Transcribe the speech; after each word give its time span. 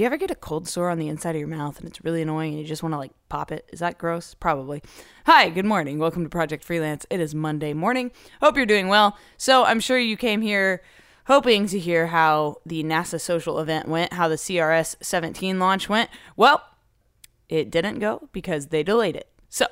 Do 0.00 0.04
you 0.04 0.06
ever 0.06 0.16
get 0.16 0.30
a 0.30 0.34
cold 0.34 0.66
sore 0.66 0.88
on 0.88 0.98
the 0.98 1.08
inside 1.08 1.34
of 1.34 1.40
your 1.40 1.46
mouth 1.46 1.78
and 1.78 1.86
it's 1.86 2.02
really 2.02 2.22
annoying 2.22 2.52
and 2.52 2.62
you 2.62 2.66
just 2.66 2.82
want 2.82 2.94
to 2.94 2.96
like 2.96 3.12
pop 3.28 3.52
it? 3.52 3.68
Is 3.70 3.80
that 3.80 3.98
gross? 3.98 4.32
Probably. 4.32 4.82
Hi, 5.26 5.50
good 5.50 5.66
morning. 5.66 5.98
Welcome 5.98 6.22
to 6.22 6.30
Project 6.30 6.64
Freelance. 6.64 7.04
It 7.10 7.20
is 7.20 7.34
Monday 7.34 7.74
morning. 7.74 8.10
Hope 8.40 8.56
you're 8.56 8.64
doing 8.64 8.88
well. 8.88 9.18
So, 9.36 9.64
I'm 9.64 9.78
sure 9.78 9.98
you 9.98 10.16
came 10.16 10.40
here 10.40 10.82
hoping 11.26 11.66
to 11.66 11.78
hear 11.78 12.06
how 12.06 12.62
the 12.64 12.82
NASA 12.82 13.20
social 13.20 13.58
event 13.58 13.88
went, 13.88 14.14
how 14.14 14.26
the 14.26 14.36
CRS 14.36 14.96
17 15.02 15.58
launch 15.58 15.90
went. 15.90 16.08
Well, 16.34 16.64
it 17.50 17.70
didn't 17.70 17.98
go 17.98 18.30
because 18.32 18.68
they 18.68 18.82
delayed 18.82 19.16
it. 19.16 19.28
So, 19.50 19.66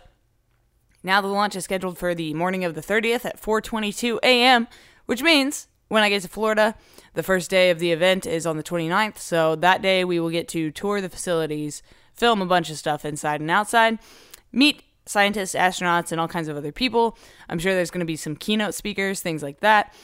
now 1.03 1.23
the 1.23 1.29
launch 1.29 1.57
is 1.57 1.65
scheduled 1.65 1.97
for 1.97 2.15
the 2.15 2.35
morning 2.35 2.67
of 2.67 2.75
the 2.75 2.83
30th 2.83 3.25
at 3.25 3.41
4:22 3.41 4.19
a.m., 4.23 4.69
which 5.07 5.23
means 5.23 5.69
when 5.89 6.03
I 6.03 6.11
get 6.11 6.21
to 6.21 6.29
Florida, 6.29 6.75
the 7.15 7.23
first 7.23 7.51
day 7.51 7.71
of 7.71 7.79
the 7.79 7.93
event 7.93 8.27
is 8.27 8.47
on 8.47 8.57
the 8.57 8.63
29th. 8.63 9.19
So 9.19 9.57
that 9.57 9.83
day 9.83 10.05
we 10.05 10.21
will 10.21 10.31
get 10.31 10.49
to 10.49 10.71
tour 10.71 11.01
the 11.01 11.09
facilities, 11.09 11.83
film 12.15 12.43
a 12.43 12.47
bunch 12.47 12.71
of 12.71 12.77
stuff 12.77 13.05
inside 13.05 13.41
and 13.41 13.51
outside, 13.51 13.99
meet 14.53 14.83
scientists, 15.07 15.55
astronauts, 15.55 16.13
and 16.13 16.21
all 16.21 16.29
kinds 16.29 16.49
of 16.49 16.57
other 16.57 16.73
people. 16.73 17.17
I'm 17.49 17.59
sure 17.59 17.75
there's 17.75 17.91
going 17.91 18.01
to 18.01 18.07
be 18.07 18.17
some 18.17 18.37
keynote 18.37 18.75
speakers, 18.75 19.21
things 19.21 19.43
like 19.43 19.61
that. 19.61 19.95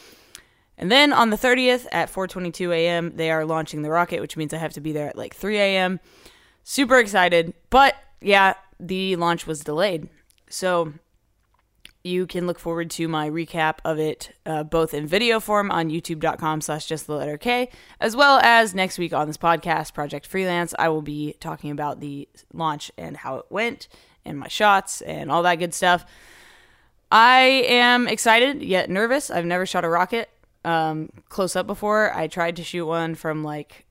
And 0.76 0.90
then 0.90 1.12
on 1.12 1.30
the 1.30 1.36
30th 1.36 1.86
at 1.92 2.12
4:22 2.12 2.74
a.m., 2.74 3.12
they 3.14 3.30
are 3.30 3.44
launching 3.44 3.82
the 3.82 3.90
rocket, 3.90 4.20
which 4.20 4.36
means 4.36 4.52
I 4.52 4.58
have 4.58 4.72
to 4.72 4.80
be 4.80 4.92
there 4.92 5.08
at 5.08 5.16
like 5.16 5.34
3 5.34 5.56
a.m. 5.58 6.00
Super 6.64 6.98
excited, 6.98 7.54
but 7.70 7.94
yeah, 8.20 8.54
the 8.80 9.16
launch 9.16 9.46
was 9.46 9.60
delayed. 9.60 10.08
So 10.48 10.94
you 12.04 12.26
can 12.26 12.46
look 12.46 12.58
forward 12.58 12.90
to 12.90 13.08
my 13.08 13.28
recap 13.28 13.78
of 13.82 13.98
it 13.98 14.36
uh, 14.44 14.62
both 14.62 14.92
in 14.92 15.06
video 15.06 15.40
form 15.40 15.70
on 15.70 15.88
youtube.com 15.88 16.60
slash 16.60 16.86
just 16.86 17.06
the 17.06 17.14
letter 17.14 17.38
k 17.38 17.70
as 17.98 18.14
well 18.14 18.38
as 18.42 18.74
next 18.74 18.98
week 18.98 19.14
on 19.14 19.26
this 19.26 19.38
podcast 19.38 19.94
project 19.94 20.26
freelance. 20.26 20.74
I 20.78 20.90
will 20.90 21.02
be 21.02 21.34
talking 21.40 21.70
about 21.70 22.00
the 22.00 22.28
launch 22.52 22.92
and 22.98 23.16
how 23.16 23.36
it 23.36 23.46
went 23.48 23.88
and 24.24 24.38
my 24.38 24.48
shots 24.48 25.00
and 25.00 25.30
all 25.30 25.42
that 25.42 25.56
good 25.56 25.72
stuff. 25.74 26.04
I 27.10 27.40
am 27.68 28.06
excited 28.06 28.62
yet 28.62 28.90
nervous. 28.90 29.30
I've 29.30 29.46
never 29.46 29.64
shot 29.64 29.84
a 29.84 29.88
rocket 29.88 30.28
um, 30.64 31.10
close 31.30 31.56
up 31.56 31.66
before. 31.66 32.14
I 32.14 32.26
tried 32.26 32.56
to 32.56 32.64
shoot 32.64 32.86
one 32.86 33.14
from 33.14 33.42
like 33.42 33.86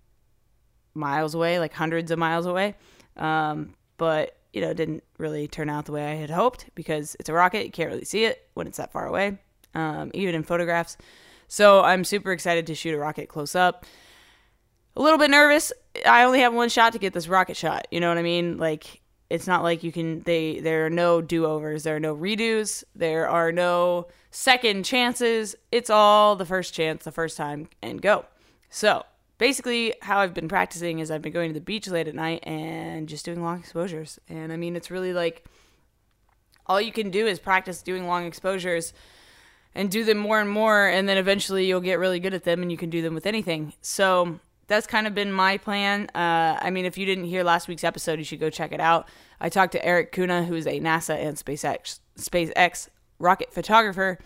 miles 0.93 1.33
away 1.33 1.57
like 1.59 1.73
hundreds 1.73 2.11
of 2.11 2.19
miles 2.19 2.45
away. 2.45 2.75
Um, 3.17 3.73
but 3.97 4.37
you 4.53 4.61
know, 4.61 4.73
didn't 4.73 5.03
really 5.17 5.47
turn 5.47 5.69
out 5.69 5.85
the 5.85 5.91
way 5.91 6.11
I 6.11 6.15
had 6.15 6.29
hoped 6.29 6.69
because 6.75 7.15
it's 7.19 7.29
a 7.29 7.33
rocket. 7.33 7.65
You 7.65 7.71
can't 7.71 7.89
really 7.89 8.05
see 8.05 8.25
it 8.25 8.47
when 8.53 8.67
it's 8.67 8.77
that 8.77 8.91
far 8.91 9.07
away, 9.07 9.39
um, 9.73 10.11
even 10.13 10.35
in 10.35 10.43
photographs. 10.43 10.97
So 11.47 11.81
I'm 11.81 12.03
super 12.03 12.31
excited 12.31 12.67
to 12.67 12.75
shoot 12.75 12.93
a 12.93 12.97
rocket 12.97 13.27
close 13.27 13.55
up. 13.55 13.85
A 14.95 15.01
little 15.01 15.17
bit 15.17 15.31
nervous. 15.31 15.73
I 16.05 16.23
only 16.23 16.39
have 16.39 16.53
one 16.53 16.69
shot 16.69 16.93
to 16.93 16.99
get 16.99 17.13
this 17.13 17.27
rocket 17.27 17.57
shot. 17.57 17.87
You 17.91 17.99
know 17.99 18.09
what 18.09 18.17
I 18.17 18.23
mean? 18.23 18.57
Like 18.57 19.01
it's 19.29 19.47
not 19.47 19.63
like 19.63 19.83
you 19.83 19.91
can 19.91 20.21
they 20.21 20.59
there 20.59 20.85
are 20.85 20.91
no 20.91 21.19
do-overs, 21.19 21.83
there 21.83 21.95
are 21.95 21.99
no 21.99 22.15
redos, 22.15 22.83
there 22.95 23.27
are 23.27 23.51
no 23.51 24.07
second 24.29 24.83
chances. 24.85 25.55
It's 25.71 25.89
all 25.89 26.35
the 26.35 26.45
first 26.45 26.73
chance, 26.73 27.03
the 27.03 27.11
first 27.11 27.35
time 27.37 27.69
and 27.81 28.01
go. 28.01 28.25
So, 28.69 29.03
basically 29.43 29.93
how 30.01 30.19
I've 30.19 30.33
been 30.33 30.47
practicing 30.47 30.99
is 30.99 31.11
I've 31.11 31.21
been 31.21 31.33
going 31.33 31.49
to 31.49 31.53
the 31.53 31.59
beach 31.59 31.89
late 31.89 32.07
at 32.07 32.15
night 32.15 32.47
and 32.47 33.09
just 33.09 33.25
doing 33.25 33.43
long 33.43 33.59
exposures. 33.59 34.17
And 34.29 34.53
I 34.53 34.55
mean, 34.55 34.77
it's 34.77 34.89
really 34.89 35.11
like 35.11 35.43
all 36.65 36.79
you 36.79 36.93
can 36.93 37.09
do 37.11 37.27
is 37.27 37.39
practice 37.39 37.81
doing 37.81 38.07
long 38.07 38.25
exposures 38.25 38.93
and 39.75 39.91
do 39.91 40.05
them 40.05 40.17
more 40.17 40.39
and 40.39 40.49
more 40.49 40.87
and 40.87 41.09
then 41.09 41.17
eventually 41.17 41.65
you'll 41.65 41.81
get 41.81 41.99
really 41.99 42.21
good 42.21 42.33
at 42.33 42.45
them 42.45 42.61
and 42.61 42.71
you 42.71 42.77
can 42.77 42.89
do 42.89 43.01
them 43.01 43.13
with 43.13 43.25
anything. 43.25 43.73
So, 43.81 44.39
that's 44.67 44.87
kind 44.87 45.07
of 45.07 45.13
been 45.13 45.33
my 45.33 45.57
plan. 45.57 46.09
Uh, 46.15 46.57
I 46.61 46.69
mean, 46.69 46.85
if 46.85 46.97
you 46.97 47.05
didn't 47.05 47.25
hear 47.25 47.43
last 47.43 47.67
week's 47.67 47.83
episode, 47.83 48.17
you 48.17 48.23
should 48.23 48.39
go 48.39 48.49
check 48.49 48.71
it 48.71 48.79
out. 48.79 49.09
I 49.41 49.49
talked 49.49 49.73
to 49.73 49.85
Eric 49.85 50.13
Kuna, 50.13 50.45
who's 50.45 50.65
a 50.65 50.79
NASA 50.79 51.21
and 51.21 51.35
SpaceX 51.35 51.99
SpaceX 52.17 52.87
rocket 53.19 53.53
photographer 53.53 54.19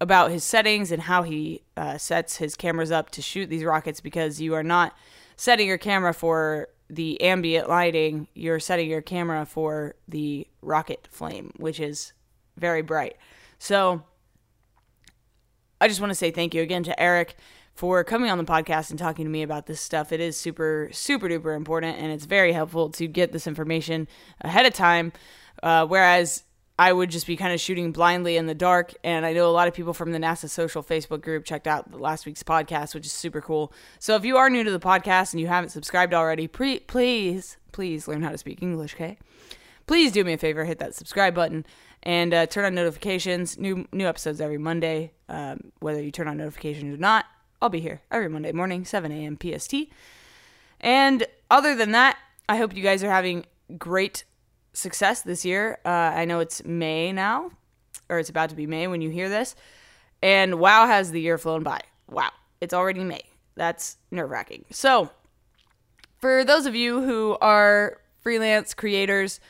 about 0.00 0.30
his 0.30 0.44
settings 0.44 0.92
and 0.92 1.02
how 1.02 1.22
he 1.22 1.62
uh, 1.76 1.98
sets 1.98 2.36
his 2.36 2.54
cameras 2.54 2.90
up 2.90 3.10
to 3.10 3.22
shoot 3.22 3.48
these 3.48 3.64
rockets 3.64 4.00
because 4.00 4.40
you 4.40 4.54
are 4.54 4.62
not 4.62 4.94
setting 5.36 5.66
your 5.66 5.78
camera 5.78 6.12
for 6.12 6.68
the 6.88 7.20
ambient 7.20 7.68
lighting, 7.68 8.28
you're 8.34 8.60
setting 8.60 8.88
your 8.88 9.02
camera 9.02 9.44
for 9.44 9.94
the 10.06 10.46
rocket 10.62 11.08
flame, 11.10 11.52
which 11.56 11.80
is 11.80 12.12
very 12.56 12.82
bright. 12.82 13.16
So 13.58 14.02
I 15.80 15.88
just 15.88 16.00
want 16.00 16.10
to 16.10 16.14
say 16.14 16.30
thank 16.30 16.54
you 16.54 16.62
again 16.62 16.82
to 16.84 17.00
Eric 17.00 17.36
for 17.74 18.02
coming 18.04 18.30
on 18.30 18.38
the 18.38 18.44
podcast 18.44 18.90
and 18.90 18.98
talking 18.98 19.24
to 19.26 19.30
me 19.30 19.42
about 19.42 19.66
this 19.66 19.80
stuff. 19.80 20.12
It 20.12 20.20
is 20.20 20.36
super, 20.36 20.88
super 20.92 21.28
duper 21.28 21.54
important 21.56 21.98
and 21.98 22.10
it's 22.10 22.24
very 22.24 22.52
helpful 22.52 22.88
to 22.90 23.06
get 23.06 23.32
this 23.32 23.46
information 23.46 24.08
ahead 24.40 24.64
of 24.64 24.72
time. 24.72 25.12
Uh, 25.62 25.86
whereas 25.86 26.42
I 26.78 26.92
would 26.92 27.10
just 27.10 27.26
be 27.26 27.36
kind 27.36 27.54
of 27.54 27.60
shooting 27.60 27.90
blindly 27.90 28.36
in 28.36 28.46
the 28.46 28.54
dark. 28.54 28.94
And 29.02 29.24
I 29.24 29.32
know 29.32 29.48
a 29.48 29.52
lot 29.52 29.66
of 29.66 29.74
people 29.74 29.94
from 29.94 30.12
the 30.12 30.18
NASA 30.18 30.48
Social 30.48 30.82
Facebook 30.82 31.22
group 31.22 31.44
checked 31.44 31.66
out 31.66 31.98
last 31.98 32.26
week's 32.26 32.42
podcast, 32.42 32.94
which 32.94 33.06
is 33.06 33.12
super 33.12 33.40
cool. 33.40 33.72
So 33.98 34.14
if 34.14 34.24
you 34.24 34.36
are 34.36 34.50
new 34.50 34.62
to 34.62 34.70
the 34.70 34.80
podcast 34.80 35.32
and 35.32 35.40
you 35.40 35.46
haven't 35.46 35.70
subscribed 35.70 36.12
already, 36.12 36.46
pre- 36.46 36.80
please, 36.80 37.56
please 37.72 38.06
learn 38.06 38.22
how 38.22 38.30
to 38.30 38.38
speak 38.38 38.62
English, 38.62 38.94
okay? 38.94 39.16
Please 39.86 40.12
do 40.12 40.22
me 40.24 40.34
a 40.34 40.38
favor, 40.38 40.64
hit 40.64 40.78
that 40.80 40.94
subscribe 40.94 41.34
button 41.34 41.64
and 42.02 42.34
uh, 42.34 42.46
turn 42.46 42.64
on 42.64 42.74
notifications. 42.74 43.58
New 43.58 43.86
new 43.92 44.06
episodes 44.06 44.40
every 44.40 44.58
Monday. 44.58 45.12
Um, 45.28 45.72
whether 45.80 46.02
you 46.02 46.10
turn 46.10 46.28
on 46.28 46.36
notifications 46.36 46.94
or 46.94 46.98
not, 46.98 47.24
I'll 47.60 47.68
be 47.68 47.80
here 47.80 48.02
every 48.10 48.28
Monday 48.28 48.52
morning, 48.52 48.84
7 48.84 49.10
a.m. 49.10 49.38
PST. 49.40 49.74
And 50.80 51.26
other 51.50 51.74
than 51.74 51.92
that, 51.92 52.18
I 52.48 52.58
hope 52.58 52.76
you 52.76 52.82
guys 52.82 53.02
are 53.02 53.10
having 53.10 53.46
great 53.78 54.24
success 54.76 55.22
this 55.22 55.44
year. 55.44 55.78
Uh, 55.84 55.88
I 55.88 56.24
know 56.24 56.40
it's 56.40 56.64
May 56.64 57.12
now, 57.12 57.50
or 58.08 58.18
it's 58.18 58.28
about 58.28 58.50
to 58.50 58.56
be 58.56 58.66
May 58.66 58.86
when 58.86 59.00
you 59.00 59.10
hear 59.10 59.28
this. 59.28 59.56
And 60.22 60.58
wow, 60.58 60.86
has 60.86 61.10
the 61.10 61.20
year 61.20 61.38
flown 61.38 61.62
by. 61.62 61.80
Wow, 62.08 62.30
it's 62.60 62.74
already 62.74 63.04
May. 63.04 63.22
That's 63.54 63.96
nerve 64.10 64.30
wracking. 64.30 64.64
So, 64.70 65.10
for 66.20 66.44
those 66.44 66.66
of 66.66 66.74
you 66.74 67.02
who 67.02 67.36
are 67.40 68.00
freelance 68.20 68.74
creators, 68.74 69.40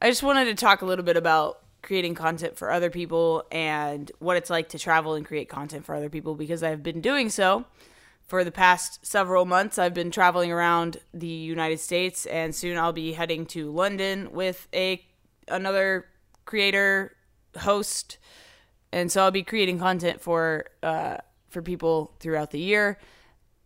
I 0.00 0.08
just 0.08 0.22
wanted 0.22 0.44
to 0.46 0.54
talk 0.54 0.82
a 0.82 0.86
little 0.86 1.04
bit 1.04 1.16
about 1.16 1.60
creating 1.82 2.14
content 2.14 2.56
for 2.56 2.70
other 2.70 2.90
people 2.90 3.44
and 3.50 4.10
what 4.20 4.36
it's 4.36 4.50
like 4.50 4.68
to 4.70 4.78
travel 4.78 5.14
and 5.14 5.26
create 5.26 5.48
content 5.48 5.84
for 5.84 5.94
other 5.94 6.08
people 6.08 6.36
because 6.36 6.62
I've 6.62 6.82
been 6.82 7.00
doing 7.00 7.28
so 7.28 7.64
for 8.32 8.44
the 8.44 8.50
past 8.50 9.04
several 9.04 9.44
months, 9.44 9.78
I've 9.78 9.92
been 9.92 10.10
traveling 10.10 10.50
around 10.50 10.96
the 11.12 11.26
United 11.26 11.80
States, 11.80 12.24
and 12.24 12.54
soon 12.54 12.78
I'll 12.78 12.94
be 12.94 13.12
heading 13.12 13.44
to 13.48 13.70
London 13.70 14.32
with 14.32 14.68
a 14.72 15.04
another 15.48 16.06
creator 16.46 17.14
host, 17.58 18.16
and 18.90 19.12
so 19.12 19.22
I'll 19.22 19.30
be 19.30 19.42
creating 19.42 19.78
content 19.78 20.22
for 20.22 20.64
uh, 20.82 21.18
for 21.50 21.60
people 21.60 22.14
throughout 22.20 22.52
the 22.52 22.58
year, 22.58 22.96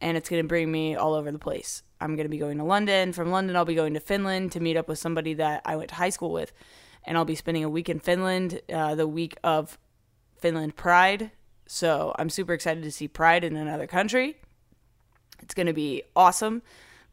and 0.01 0.17
it's 0.17 0.29
going 0.29 0.43
to 0.43 0.49
bring 0.49 0.73
me 0.73 0.97
all 0.97 1.15
over 1.15 1.31
the 1.31 1.39
place. 1.39 1.85
I'm 2.01 2.17
going 2.17 2.25
to 2.25 2.29
be 2.29 2.39
going 2.39 2.59
to 2.59 2.65
London. 2.65 3.13
From 3.13 3.31
London, 3.31 3.55
I'll 3.55 3.65
be 3.65 3.77
going 3.77 3.95
to 3.95 4.01
Finland 4.01 4.51
to 4.51 4.59
meet 4.59 4.77
up 4.77 4.89
with 4.89 4.99
somebody 4.99 5.35
that 5.35 5.63
I 5.65 5.77
went 5.77 5.91
to 5.91 5.95
high 5.95 6.11
school 6.11 6.33
with, 6.33 6.53
and 7.05 7.17
I'll 7.17 7.25
be 7.25 7.37
spending 7.37 7.63
a 7.63 7.71
week 7.71 7.89
in 7.89 8.01
Finland, 8.01 8.61
uh, 8.69 8.97
the 8.97 9.07
week 9.07 9.37
of 9.45 9.79
Finland 10.41 10.75
Pride. 10.75 11.31
So 11.69 12.17
I'm 12.19 12.31
super 12.31 12.53
excited 12.53 12.83
to 12.83 12.91
see 12.91 13.07
Pride 13.07 13.45
in 13.45 13.55
another 13.55 13.87
country. 13.87 14.39
It's 15.43 15.55
going 15.55 15.67
to 15.67 15.73
be 15.73 16.03
awesome. 16.15 16.63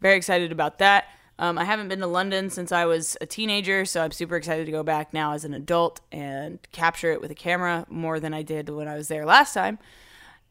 Very 0.01 0.17
excited 0.17 0.51
about 0.51 0.79
that. 0.79 1.05
Um, 1.39 1.57
I 1.57 1.63
haven't 1.63 1.87
been 1.87 1.99
to 1.99 2.07
London 2.07 2.49
since 2.49 2.71
I 2.71 2.85
was 2.85 3.17
a 3.19 3.25
teenager, 3.25 3.85
so 3.85 4.03
I'm 4.03 4.11
super 4.11 4.35
excited 4.35 4.65
to 4.65 4.71
go 4.71 4.83
back 4.83 5.13
now 5.13 5.33
as 5.33 5.45
an 5.45 5.53
adult 5.53 5.99
and 6.11 6.59
capture 6.71 7.11
it 7.11 7.21
with 7.21 7.31
a 7.31 7.35
camera 7.35 7.85
more 7.89 8.19
than 8.19 8.33
I 8.33 8.43
did 8.43 8.69
when 8.69 8.87
I 8.87 8.95
was 8.95 9.07
there 9.07 9.25
last 9.25 9.53
time. 9.53 9.79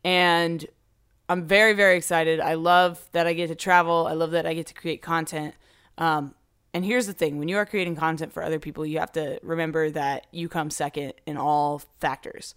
And 0.02 0.66
I'm 1.28 1.46
very, 1.46 1.72
very 1.72 1.96
excited. 1.96 2.40
I 2.40 2.54
love 2.54 3.08
that 3.12 3.26
I 3.26 3.32
get 3.32 3.46
to 3.48 3.54
travel. 3.54 4.06
I 4.08 4.14
love 4.14 4.32
that 4.32 4.44
I 4.44 4.54
get 4.54 4.66
to 4.68 4.74
create 4.74 5.02
content. 5.02 5.54
Um, 5.98 6.34
and 6.74 6.84
here's 6.84 7.06
the 7.06 7.12
thing 7.12 7.38
when 7.38 7.48
you 7.48 7.58
are 7.58 7.66
creating 7.66 7.96
content 7.96 8.32
for 8.32 8.42
other 8.42 8.58
people, 8.58 8.84
you 8.84 8.98
have 8.98 9.12
to 9.12 9.38
remember 9.42 9.90
that 9.90 10.26
you 10.32 10.48
come 10.48 10.70
second 10.70 11.12
in 11.26 11.36
all 11.36 11.82
factors 12.00 12.54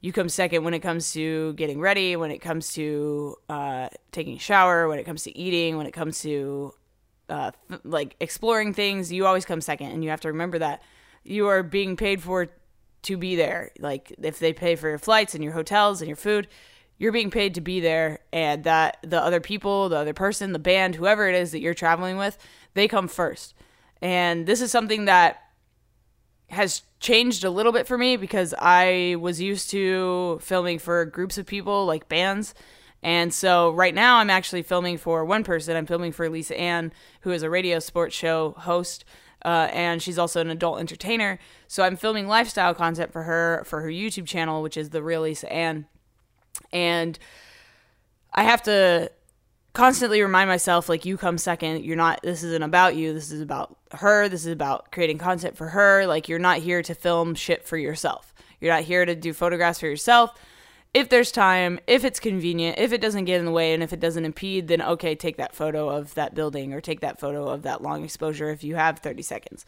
you 0.00 0.12
come 0.12 0.28
second 0.28 0.64
when 0.64 0.74
it 0.74 0.80
comes 0.80 1.12
to 1.12 1.52
getting 1.54 1.80
ready, 1.80 2.14
when 2.14 2.30
it 2.30 2.38
comes 2.38 2.72
to 2.74 3.36
uh, 3.48 3.88
taking 4.12 4.36
a 4.36 4.38
shower, 4.38 4.88
when 4.88 4.98
it 4.98 5.04
comes 5.04 5.24
to 5.24 5.36
eating, 5.36 5.76
when 5.76 5.86
it 5.86 5.92
comes 5.92 6.20
to 6.20 6.72
uh, 7.28 7.50
like 7.84 8.14
exploring 8.20 8.72
things. 8.72 9.12
You 9.12 9.26
always 9.26 9.44
come 9.44 9.60
second, 9.60 9.90
and 9.90 10.04
you 10.04 10.10
have 10.10 10.20
to 10.20 10.28
remember 10.28 10.58
that 10.60 10.82
you 11.24 11.48
are 11.48 11.62
being 11.62 11.96
paid 11.96 12.22
for 12.22 12.48
to 13.02 13.16
be 13.16 13.34
there. 13.36 13.70
Like 13.80 14.14
if 14.22 14.38
they 14.38 14.52
pay 14.52 14.76
for 14.76 14.88
your 14.88 14.98
flights 14.98 15.34
and 15.34 15.42
your 15.42 15.52
hotels 15.52 16.00
and 16.00 16.08
your 16.08 16.16
food, 16.16 16.46
you're 16.96 17.12
being 17.12 17.30
paid 17.30 17.54
to 17.54 17.60
be 17.60 17.80
there, 17.80 18.20
and 18.32 18.64
that 18.64 18.98
the 19.02 19.20
other 19.20 19.40
people, 19.40 19.88
the 19.88 19.96
other 19.96 20.14
person, 20.14 20.52
the 20.52 20.58
band, 20.58 20.94
whoever 20.94 21.28
it 21.28 21.34
is 21.34 21.50
that 21.50 21.60
you're 21.60 21.74
traveling 21.74 22.16
with, 22.16 22.38
they 22.74 22.86
come 22.86 23.08
first. 23.08 23.54
And 24.00 24.46
this 24.46 24.60
is 24.60 24.70
something 24.70 25.06
that 25.06 25.42
has 26.48 26.82
changed 27.00 27.44
a 27.44 27.50
little 27.50 27.72
bit 27.72 27.86
for 27.86 27.98
me 27.98 28.16
because 28.16 28.54
I 28.58 29.16
was 29.20 29.40
used 29.40 29.70
to 29.70 30.38
filming 30.42 30.78
for 30.78 31.04
groups 31.04 31.38
of 31.38 31.46
people 31.46 31.86
like 31.86 32.08
bands 32.08 32.54
And 33.02 33.32
so 33.32 33.70
right 33.70 33.94
now 33.94 34.16
I'm 34.16 34.30
actually 34.30 34.62
filming 34.62 34.98
for 34.98 35.24
one 35.24 35.44
person. 35.44 35.76
I'm 35.76 35.86
filming 35.86 36.12
for 36.12 36.28
Lisa 36.28 36.58
Ann, 36.58 36.92
who 37.20 37.30
is 37.30 37.42
a 37.42 37.50
radio 37.50 37.78
sports 37.78 38.14
show 38.14 38.54
host. 38.58 39.04
Uh, 39.44 39.68
and 39.72 40.02
she's 40.02 40.18
also 40.18 40.40
an 40.40 40.50
adult 40.50 40.80
entertainer. 40.80 41.38
So 41.68 41.84
I'm 41.84 41.96
filming 41.96 42.26
lifestyle 42.26 42.74
content 42.74 43.12
for 43.12 43.22
her 43.22 43.62
for 43.66 43.82
her 43.82 43.88
YouTube 43.88 44.26
channel, 44.26 44.62
which 44.62 44.76
is 44.76 44.90
the 44.90 45.02
real 45.02 45.22
Lisa 45.22 45.50
Ann. 45.52 45.86
And 46.72 47.18
I 48.34 48.42
have 48.42 48.62
to 48.64 49.12
constantly 49.72 50.22
remind 50.22 50.48
myself 50.48 50.88
like 50.88 51.04
you 51.04 51.16
come 51.16 51.38
second. 51.38 51.84
You're 51.84 51.96
not 51.96 52.20
this 52.22 52.42
isn't 52.42 52.62
about 52.62 52.96
you. 52.96 53.12
This 53.12 53.30
is 53.30 53.40
about 53.40 53.76
her. 53.92 54.28
This 54.28 54.46
is 54.46 54.52
about 54.52 54.90
creating 54.92 55.18
content 55.18 55.56
for 55.56 55.68
her. 55.68 56.06
Like 56.06 56.28
you're 56.28 56.38
not 56.38 56.58
here 56.58 56.82
to 56.82 56.94
film 56.94 57.34
shit 57.34 57.64
for 57.64 57.76
yourself. 57.76 58.34
You're 58.60 58.74
not 58.74 58.84
here 58.84 59.04
to 59.04 59.14
do 59.14 59.32
photographs 59.32 59.80
for 59.80 59.86
yourself. 59.86 60.38
If 60.94 61.10
there's 61.10 61.30
time 61.30 61.78
if 61.86 62.04
it's 62.04 62.18
convenient 62.18 62.78
if 62.78 62.92
it 62.92 63.00
doesn't 63.00 63.26
get 63.26 63.38
in 63.38 63.44
the 63.44 63.52
way 63.52 63.74
and 63.74 63.82
if 63.82 63.92
it 63.92 64.00
doesn't 64.00 64.24
impede 64.24 64.68
then 64.68 64.80
okay 64.80 65.14
take 65.14 65.36
that 65.36 65.54
photo 65.54 65.88
of 65.88 66.14
that 66.14 66.34
building 66.34 66.72
or 66.72 66.80
take 66.80 67.00
that 67.00 67.20
photo 67.20 67.46
of 67.48 67.62
that 67.62 67.82
long 67.82 68.02
exposure 68.04 68.50
if 68.50 68.64
you 68.64 68.74
have 68.74 68.98
30 68.98 69.22
seconds. 69.22 69.66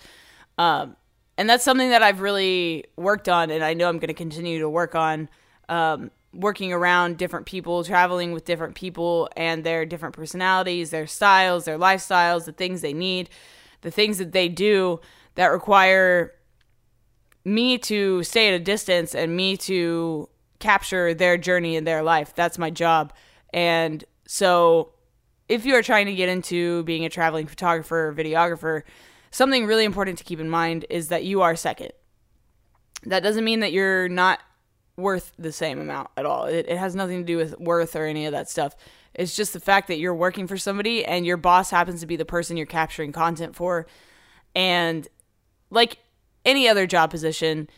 Um, 0.56 0.96
and 1.37 1.49
that's 1.49 1.62
something 1.62 1.91
that 1.91 2.03
i've 2.03 2.20
really 2.20 2.85
worked 2.96 3.29
on 3.29 3.50
and 3.50 3.62
i 3.62 3.75
know 3.75 3.88
i'm 3.88 3.99
going 3.99 4.08
to 4.08 4.14
continue 4.14 4.58
to 4.61 4.69
work 4.69 4.94
on. 4.94 5.29
Um, 5.69 6.11
working 6.32 6.73
around 6.73 7.19
different 7.19 7.47
people, 7.47 7.82
traveling 7.82 8.32
with 8.32 8.44
different 8.44 8.75
people 8.75 9.29
and 9.37 9.65
their 9.65 9.85
different 9.85 10.15
personalities, 10.15 10.91
their 10.91 11.06
styles, 11.06 11.65
their 11.65 11.79
lifestyles, 11.79 12.44
the 12.44 12.53
things 12.53 12.81
they 12.81 12.93
need, 12.93 13.29
the 13.81 13.91
things 13.91 14.19
that 14.19 14.32
they 14.32 14.49
do 14.49 15.00
that 15.35 15.49
require 15.49 16.32
me 17.44 17.79
to 17.79 18.23
stay 18.23 18.49
at 18.49 18.55
a 18.55 18.62
distance 18.62 19.15
and 19.15 19.37
me 19.37 19.56
to 19.56 20.29
capture 20.59 21.15
their 21.15 21.37
journey 21.37 21.75
in 21.75 21.85
their 21.85 22.03
life. 22.03 22.35
That's 22.35 22.59
my 22.59 22.71
job. 22.71 23.12
And 23.53 24.05
so 24.27 24.93
if 25.49 25.65
you 25.65 25.75
are 25.75 25.82
trying 25.82 26.06
to 26.06 26.15
get 26.15 26.29
into 26.29 26.85
being 26.85 27.05
a 27.05 27.09
traveling 27.09 27.47
photographer 27.47 28.09
or 28.09 28.15
videographer, 28.15 28.82
something 29.32 29.67
really 29.67 29.85
important 29.85 30.19
to 30.19 30.25
keep 30.25 30.38
in 30.38 30.50
mind 30.50 30.87
is 30.91 31.09
that 31.09 31.25
you 31.25 31.43
are 31.43 31.56
second. 31.56 31.91
That 33.05 33.23
doesn't 33.23 33.44
mean 33.44 33.61
that 33.61 33.73
you're 33.73 34.09
not 34.09 34.41
worth 35.00 35.32
the 35.38 35.52
same 35.52 35.81
amount 35.81 36.11
at 36.17 36.26
all. 36.26 36.44
It, 36.44 36.67
it 36.69 36.79
has 36.79 36.94
nothing 36.94 37.19
to 37.19 37.25
do 37.25 37.37
with 37.37 37.58
worth 37.58 37.97
or 37.97 38.06
any 38.06 38.26
of 38.26 38.32
that 38.32 38.49
stuff. 38.49 38.76
It's 39.14 39.35
just 39.35 39.52
the 39.52 39.61
fact 39.61 39.88
that 39.88 39.99
you're 39.99 40.14
working 40.14 40.47
for 40.47 40.56
somebody 40.56 41.05
and 41.05 41.26
your 41.26 41.37
boss 41.37 41.70
happens 41.70 42.00
to 42.00 42.06
be 42.06 42.17
the 42.17 42.25
person 42.25 42.56
you're 42.56 42.67
capturing 42.67 43.12
content 43.12 43.56
for. 43.56 43.87
And 44.55 45.08
like 45.70 45.99
any 46.44 46.69
other 46.69 46.87
job 46.87 47.11
position, 47.11 47.69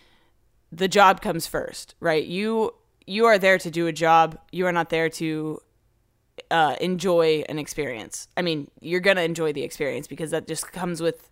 the 0.71 0.89
job 0.89 1.21
comes 1.21 1.47
first, 1.47 1.95
right? 2.01 2.25
You 2.25 2.75
you 3.07 3.27
are 3.27 3.39
there 3.39 3.59
to 3.59 3.71
do 3.71 3.87
a 3.87 3.93
job. 3.93 4.39
You 4.53 4.67
are 4.67 4.73
not 4.73 4.91
there 4.91 5.09
to 5.09 5.61
uh, 6.51 6.77
enjoy 6.81 7.45
an 7.49 7.59
experience. 7.59 8.29
I 8.37 8.43
mean, 8.43 8.71
you're 8.81 9.01
gonna 9.01 9.23
enjoy 9.23 9.53
the 9.53 9.63
experience 9.63 10.07
because 10.07 10.31
that 10.31 10.47
just 10.47 10.71
comes 10.73 11.01
with 11.01 11.31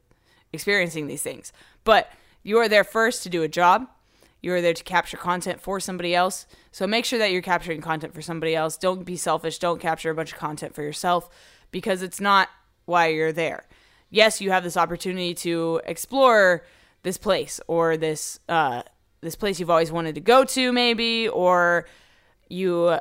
experiencing 0.52 1.06
these 1.06 1.22
things. 1.22 1.52
But 1.84 2.10
you 2.42 2.58
are 2.58 2.68
there 2.68 2.84
first 2.84 3.22
to 3.22 3.28
do 3.28 3.42
a 3.42 3.48
job 3.48 3.88
you 4.42 4.52
are 4.54 4.60
there 4.60 4.74
to 4.74 4.84
capture 4.84 5.16
content 5.16 5.60
for 5.60 5.80
somebody 5.80 6.14
else. 6.14 6.46
So 6.72 6.86
make 6.86 7.04
sure 7.04 7.18
that 7.18 7.30
you're 7.30 7.42
capturing 7.42 7.80
content 7.80 8.14
for 8.14 8.22
somebody 8.22 8.54
else. 8.54 8.76
Don't 8.76 9.04
be 9.04 9.16
selfish. 9.16 9.58
Don't 9.58 9.80
capture 9.80 10.10
a 10.10 10.14
bunch 10.14 10.32
of 10.32 10.38
content 10.38 10.74
for 10.74 10.82
yourself 10.82 11.28
because 11.70 12.02
it's 12.02 12.20
not 12.20 12.48
why 12.86 13.08
you're 13.08 13.32
there. 13.32 13.66
Yes, 14.08 14.40
you 14.40 14.50
have 14.50 14.64
this 14.64 14.76
opportunity 14.76 15.34
to 15.34 15.80
explore 15.84 16.64
this 17.02 17.18
place 17.18 17.60
or 17.66 17.96
this 17.96 18.40
uh, 18.48 18.82
this 19.20 19.36
place 19.36 19.60
you've 19.60 19.70
always 19.70 19.92
wanted 19.92 20.14
to 20.14 20.20
go 20.20 20.44
to, 20.44 20.72
maybe, 20.72 21.28
or 21.28 21.86
you 22.48 22.98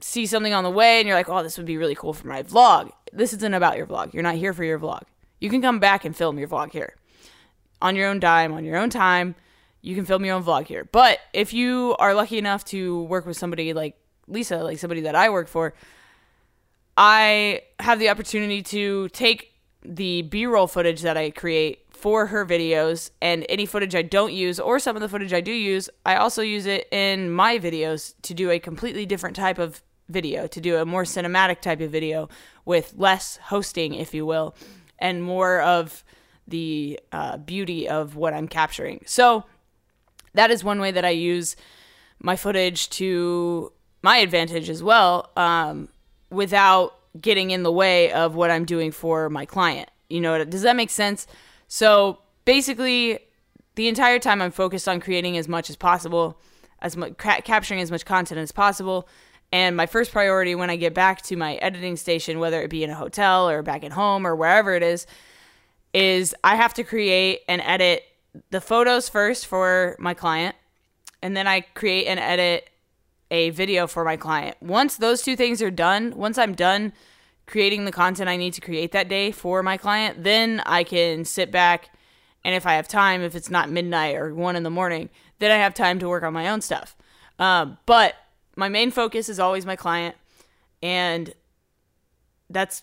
see 0.00 0.26
something 0.26 0.54
on 0.54 0.64
the 0.64 0.70
way 0.70 0.98
and 0.98 1.06
you're 1.06 1.16
like, 1.16 1.28
"Oh, 1.28 1.42
this 1.42 1.56
would 1.56 1.66
be 1.66 1.76
really 1.76 1.94
cool 1.94 2.12
for 2.12 2.26
my 2.26 2.42
vlog." 2.42 2.90
This 3.12 3.32
isn't 3.34 3.54
about 3.54 3.76
your 3.76 3.86
vlog. 3.86 4.12
You're 4.12 4.22
not 4.22 4.34
here 4.34 4.52
for 4.52 4.64
your 4.64 4.78
vlog. 4.78 5.02
You 5.40 5.50
can 5.50 5.62
come 5.62 5.78
back 5.78 6.04
and 6.04 6.16
film 6.16 6.38
your 6.38 6.48
vlog 6.48 6.72
here 6.72 6.94
on 7.80 7.94
your 7.94 8.08
own 8.08 8.18
dime, 8.18 8.52
on 8.52 8.64
your 8.64 8.76
own 8.76 8.90
time 8.90 9.36
you 9.84 9.94
can 9.94 10.06
film 10.06 10.24
your 10.24 10.34
own 10.34 10.42
vlog 10.42 10.66
here. 10.66 10.88
But 10.90 11.18
if 11.34 11.52
you 11.52 11.94
are 11.98 12.14
lucky 12.14 12.38
enough 12.38 12.64
to 12.66 13.02
work 13.02 13.26
with 13.26 13.36
somebody 13.36 13.74
like 13.74 13.98
Lisa, 14.26 14.64
like 14.64 14.78
somebody 14.78 15.02
that 15.02 15.14
I 15.14 15.28
work 15.28 15.46
for, 15.46 15.74
I 16.96 17.60
have 17.78 17.98
the 17.98 18.08
opportunity 18.08 18.62
to 18.62 19.10
take 19.10 19.52
the 19.82 20.22
B 20.22 20.46
roll 20.46 20.66
footage 20.66 21.02
that 21.02 21.18
I 21.18 21.30
create 21.30 21.80
for 21.90 22.26
her 22.26 22.46
videos 22.46 23.10
and 23.20 23.44
any 23.50 23.66
footage 23.66 23.94
I 23.94 24.00
don't 24.00 24.32
use 24.32 24.58
or 24.58 24.78
some 24.78 24.96
of 24.96 25.02
the 25.02 25.08
footage 25.08 25.34
I 25.34 25.42
do 25.42 25.52
use, 25.52 25.90
I 26.06 26.16
also 26.16 26.40
use 26.40 26.64
it 26.64 26.88
in 26.90 27.30
my 27.30 27.58
videos 27.58 28.14
to 28.22 28.32
do 28.32 28.50
a 28.50 28.58
completely 28.58 29.04
different 29.04 29.36
type 29.36 29.58
of 29.58 29.82
video, 30.08 30.46
to 30.46 30.60
do 30.62 30.78
a 30.78 30.86
more 30.86 31.04
cinematic 31.04 31.60
type 31.60 31.82
of 31.82 31.90
video 31.90 32.30
with 32.64 32.94
less 32.96 33.36
hosting, 33.36 33.92
if 33.92 34.14
you 34.14 34.24
will, 34.24 34.54
and 34.98 35.22
more 35.22 35.60
of 35.60 36.04
the 36.48 36.98
uh, 37.12 37.36
beauty 37.36 37.86
of 37.86 38.16
what 38.16 38.32
I'm 38.32 38.48
capturing. 38.48 39.02
So, 39.06 39.44
that 40.34 40.50
is 40.50 40.62
one 40.62 40.80
way 40.80 40.90
that 40.90 41.04
I 41.04 41.10
use 41.10 41.56
my 42.20 42.36
footage 42.36 42.90
to 42.90 43.72
my 44.02 44.18
advantage 44.18 44.68
as 44.68 44.82
well, 44.82 45.30
um, 45.36 45.88
without 46.30 46.98
getting 47.20 47.50
in 47.50 47.62
the 47.62 47.72
way 47.72 48.12
of 48.12 48.34
what 48.34 48.50
I'm 48.50 48.64
doing 48.64 48.90
for 48.90 49.30
my 49.30 49.46
client. 49.46 49.88
You 50.08 50.20
know, 50.20 50.44
does 50.44 50.62
that 50.62 50.76
make 50.76 50.90
sense? 50.90 51.26
So 51.68 52.18
basically, 52.44 53.18
the 53.76 53.88
entire 53.88 54.18
time 54.18 54.42
I'm 54.42 54.50
focused 54.50 54.88
on 54.88 55.00
creating 55.00 55.36
as 55.36 55.48
much 55.48 55.70
as 55.70 55.76
possible, 55.76 56.38
as 56.80 56.96
much 56.96 57.16
ca- 57.16 57.40
capturing 57.40 57.80
as 57.80 57.90
much 57.90 58.04
content 58.04 58.38
as 58.38 58.52
possible. 58.52 59.08
And 59.52 59.76
my 59.76 59.86
first 59.86 60.12
priority 60.12 60.54
when 60.54 60.70
I 60.70 60.76
get 60.76 60.94
back 60.94 61.22
to 61.22 61.36
my 61.36 61.54
editing 61.56 61.96
station, 61.96 62.38
whether 62.38 62.60
it 62.62 62.70
be 62.70 62.82
in 62.82 62.90
a 62.90 62.94
hotel 62.94 63.48
or 63.48 63.62
back 63.62 63.84
at 63.84 63.92
home 63.92 64.26
or 64.26 64.34
wherever 64.34 64.74
it 64.74 64.82
is, 64.82 65.06
is 65.92 66.34
I 66.42 66.56
have 66.56 66.74
to 66.74 66.84
create 66.84 67.40
and 67.48 67.62
edit 67.62 68.02
the 68.50 68.60
photos 68.60 69.08
first 69.08 69.46
for 69.46 69.96
my 69.98 70.14
client, 70.14 70.56
and 71.22 71.36
then 71.36 71.46
I 71.46 71.60
create 71.60 72.06
and 72.06 72.18
edit 72.18 72.70
a 73.30 73.50
video 73.50 73.86
for 73.86 74.04
my 74.04 74.16
client. 74.16 74.56
Once 74.60 74.96
those 74.96 75.22
two 75.22 75.36
things 75.36 75.62
are 75.62 75.70
done, 75.70 76.14
once 76.16 76.38
I'm 76.38 76.54
done 76.54 76.92
creating 77.46 77.84
the 77.84 77.92
content 77.92 78.28
I 78.28 78.36
need 78.36 78.54
to 78.54 78.60
create 78.60 78.92
that 78.92 79.08
day 79.08 79.30
for 79.30 79.62
my 79.62 79.76
client, 79.76 80.24
then 80.24 80.62
I 80.66 80.84
can 80.84 81.24
sit 81.24 81.50
back 81.50 81.90
and 82.44 82.54
if 82.54 82.66
I 82.66 82.74
have 82.74 82.86
time, 82.86 83.22
if 83.22 83.34
it's 83.34 83.50
not 83.50 83.70
midnight 83.70 84.16
or 84.16 84.34
one 84.34 84.54
in 84.54 84.62
the 84.62 84.70
morning, 84.70 85.08
then 85.38 85.50
I 85.50 85.56
have 85.56 85.72
time 85.72 85.98
to 86.00 86.08
work 86.08 86.22
on 86.22 86.32
my 86.32 86.48
own 86.48 86.60
stuff. 86.60 86.94
Um, 87.38 87.78
but 87.86 88.14
my 88.54 88.68
main 88.68 88.90
focus 88.90 89.28
is 89.28 89.40
always 89.40 89.64
my 89.64 89.76
client, 89.76 90.14
and 90.82 91.32
that's 92.50 92.82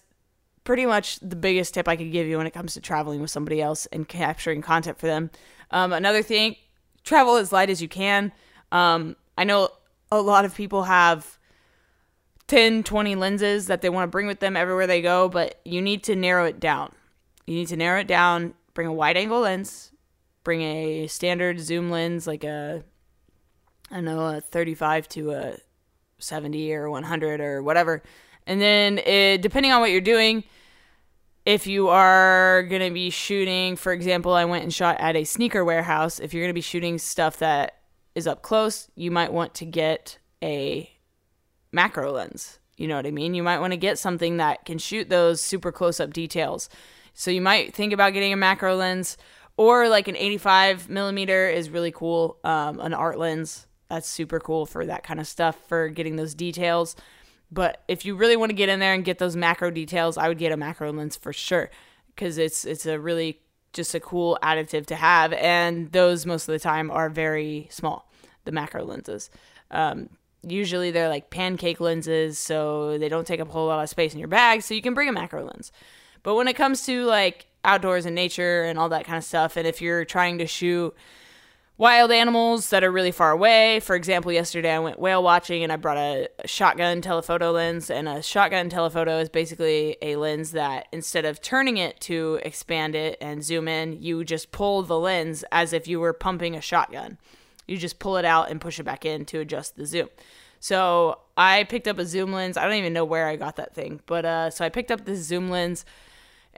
pretty 0.64 0.86
much 0.86 1.20
the 1.20 1.36
biggest 1.36 1.74
tip 1.74 1.88
I 1.88 1.96
could 1.96 2.12
give 2.12 2.28
you 2.28 2.38
when 2.38 2.48
it 2.48 2.54
comes 2.54 2.74
to 2.74 2.82
traveling 2.82 3.22
with 3.22 3.32
somebody 3.32 3.62
else 3.62 3.86
and 3.88 4.08
capturing 4.08 4.62
content 4.62 5.00
for 5.00 5.08
them. 5.08 5.32
Um, 5.72 5.94
another 5.94 6.22
thing, 6.22 6.56
travel 7.04 7.36
as 7.38 7.52
light 7.52 7.70
as 7.70 7.82
you 7.82 7.88
can. 7.88 8.32
Um, 8.72 9.16
I 9.38 9.44
know 9.44 9.70
a 10.12 10.22
lot 10.22 10.46
of 10.46 10.56
people 10.56 10.84
have 10.84 11.40
10, 12.48 12.84
20 12.84 13.16
lenses 13.16 13.68
that 13.68 13.82
they 13.82 13.90
want 13.90 14.08
to 14.08 14.12
bring 14.12 14.28
with 14.28 14.40
them 14.40 14.56
everywhere 14.56 14.88
they 14.88 15.02
go, 15.02 15.30
but 15.30 15.60
you 15.66 15.82
need 15.82 16.04
to 16.04 16.16
narrow 16.16 16.46
it 16.46 16.60
down. 16.60 16.92
You 17.46 17.56
need 17.56 17.70
to 17.70 17.78
narrow 17.78 18.02
it 18.02 18.08
down, 18.08 18.54
bring 18.74 18.88
a 18.88 18.94
wide 18.94 19.18
angle 19.18 19.42
lens, 19.42 19.92
bring 20.44 20.62
a 20.62 21.08
standard 21.08 21.60
zoom 21.60 21.90
lens 21.90 22.28
like 22.28 22.44
a 22.44 22.84
I 23.90 23.96
don't 23.96 24.06
know, 24.06 24.38
a 24.38 24.42
35 24.42 25.10
to 25.10 25.32
a 25.32 25.58
70 26.20 26.74
or 26.74 26.90
100 26.90 27.42
or 27.42 27.62
whatever 27.62 28.02
and 28.48 28.62
then, 28.62 28.98
it, 29.00 29.42
depending 29.42 29.72
on 29.72 29.82
what 29.82 29.92
you're 29.92 30.02
doing, 30.02 30.44
if 31.46 31.68
you 31.68 31.90
are 31.90 32.64
going 32.64 32.82
to 32.82 32.92
be 32.92 33.10
shooting, 33.10 33.76
for 33.76 33.94
example, 33.94 34.34
I 34.34 34.46
went 34.46 34.64
and 34.64 34.74
shot 34.74 34.98
at 35.00 35.16
a 35.16 35.24
sneaker 35.24 35.66
warehouse. 35.66 36.20
If 36.20 36.34
you're 36.34 36.44
going 36.44 36.54
to 36.54 36.54
be 36.54 36.62
shooting 36.62 36.98
stuff 36.98 37.38
that 37.38 37.78
is 38.14 38.28
up 38.28 38.42
close, 38.42 38.90
you 38.96 39.10
might 39.10 39.34
want 39.34 39.56
to 39.56 39.66
get 39.66 40.20
a 40.44 40.90
macro 41.72 42.12
lens. 42.12 42.60
You 42.78 42.88
know 42.88 42.96
what 42.96 43.06
I 43.06 43.12
mean? 43.12 43.34
You 43.34 43.44
might 43.44 43.60
want 43.60 43.74
to 43.74 43.78
get 43.78 44.00
something 44.00 44.38
that 44.38 44.66
can 44.66 44.78
shoot 44.78 45.10
those 45.10 45.42
super 45.42 45.72
close 45.72 46.00
up 46.00 46.14
details. 46.14 46.70
So 47.14 47.32
you 47.32 47.42
might 47.42 47.74
think 47.74 47.94
about 47.94 48.14
getting 48.14 48.34
a 48.34 48.38
macro 48.38 48.76
lens 48.76 49.18
or 49.58 49.90
like 49.90 50.08
an 50.08 50.16
85 50.16 50.90
millimeter 50.90 51.50
is 51.50 51.70
really 51.70 51.92
cool. 51.92 52.38
Um, 52.44 52.80
an 52.80 52.94
art 52.94 53.20
lens 53.20 53.68
that's 53.90 54.08
super 54.08 54.40
cool 54.40 54.66
for 54.66 54.86
that 54.86 55.04
kind 55.04 55.20
of 55.20 55.28
stuff 55.28 55.58
for 55.68 55.90
getting 55.90 56.16
those 56.16 56.34
details. 56.34 56.96
But 57.52 57.84
if 57.88 58.06
you 58.06 58.16
really 58.16 58.38
want 58.38 58.50
to 58.50 58.56
get 58.56 58.70
in 58.70 58.80
there 58.80 58.94
and 58.94 59.04
get 59.04 59.20
those 59.20 59.36
macro 59.36 59.72
details, 59.72 60.18
I 60.18 60.28
would 60.28 60.38
get 60.38 60.52
a 60.52 60.58
macro 60.58 60.92
lens 60.92 61.18
for 61.18 61.34
sure 61.34 61.70
because 62.16 62.38
it's 62.38 62.66
it's 62.66 62.86
a 62.86 63.00
really 63.00 63.40
just 63.74 63.94
a 63.96 64.00
cool 64.00 64.38
additive 64.44 64.86
to 64.88 64.96
have, 64.96 65.34
and 65.34 65.92
those 65.92 66.26
most 66.26 66.48
of 66.48 66.54
the 66.54 66.60
time 66.60 66.92
are 66.92 67.10
very 67.10 67.68
small. 67.70 68.10
The 68.46 68.52
macro 68.52 68.84
lenses. 68.84 69.30
Um, 69.70 70.10
usually 70.44 70.92
they're 70.92 71.10
like 71.10 71.30
pancake 71.30 71.80
lenses, 71.80 72.40
so 72.40 72.98
they 72.98 73.10
don't 73.10 73.28
take 73.28 73.40
up 73.40 73.50
a 73.50 73.52
whole 73.52 73.68
lot 73.68 73.84
of 73.84 73.90
space 73.90 74.14
in 74.14 74.20
your 74.20 74.28
bag, 74.28 74.62
so 74.62 74.74
you 74.74 74.82
can 74.82 74.94
bring 74.94 75.10
a 75.10 75.14
macro 75.14 75.44
lens. 75.44 75.72
But 76.24 76.36
when 76.36 76.48
it 76.48 76.56
comes 76.56 76.86
to 76.86 77.06
like 77.06 77.48
outdoors 77.64 78.06
and 78.06 78.16
nature 78.16 78.64
and 78.64 78.80
all 78.80 78.90
that 78.90 79.06
kind 79.06 79.18
of 79.18 79.24
stuff, 79.24 79.58
and 79.58 79.68
if 79.68 79.82
you're 79.82 80.06
trying 80.06 80.38
to 80.40 80.48
shoot 80.48 80.96
wild 81.78 82.12
animals 82.12 82.70
that 82.70 82.84
are 82.84 82.92
really 82.92 83.12
far 83.12 83.32
away. 83.32 83.80
For 83.80 83.96
example, 83.96 84.32
yesterday 84.32 84.72
I 84.72 84.80
went 84.80 85.00
whale 85.00 85.24
watching 85.24 85.64
and 85.64 85.72
I 85.72 85.78
brought 85.78 85.98
a, 85.98 86.30
shotgun 86.46 87.02
telephoto 87.02 87.52
lens. 87.52 87.90
And 87.90 88.08
a 88.08 88.22
shotgun 88.22 88.70
telephoto 88.70 89.20
is 89.20 89.30
basically 89.30 89.98
a 90.02 90.16
lens 90.16 90.52
that 90.52 90.88
instead 90.92 91.26
of 91.26 91.42
turning 91.42 91.78
it 91.78 92.00
to 92.02 92.40
expand 92.44 92.96
it 92.96 93.18
and 93.20 93.44
zoom 93.44 93.68
in, 93.68 94.02
you 94.02 94.24
just 94.24 94.52
pull 94.52 94.84
the 94.84 95.00
lens 95.00 95.44
as 95.52 95.74
if 95.74 95.88
you 95.88 96.00
were 96.00 96.14
pumping 96.14 96.56
a 96.56 96.62
shotgun. 96.62 97.18
You 97.68 97.78
just 97.78 98.00
pull 98.00 98.18
it 98.18 98.26
out 98.26 98.52
and 98.52 98.62
push 98.62 98.80
it 98.80 98.84
back 98.84 99.06
in 99.06 99.26
to 99.26 99.40
adjust 99.40 99.76
the 99.76 99.86
zoom. 99.86 100.10
So 100.60 101.20
I 101.36 101.64
picked 101.64 101.88
up 101.88 101.98
a 101.98 102.06
zoom 102.06 102.32
lens. 102.32 102.58
I 102.58 102.66
don't 102.66 102.76
even 102.76 102.94
know 102.94 103.06
where 103.06 103.28
I 103.28 103.36
got 103.36 103.56
that 103.56 103.74
thing, 103.74 104.02
but 104.06 104.26
uh, 104.26 104.50
so 104.52 104.64
I 104.64 104.70
picked 104.70 104.92
up 104.92 105.06
this 105.06 105.22
zoom 105.22 105.50
lens 105.50 105.86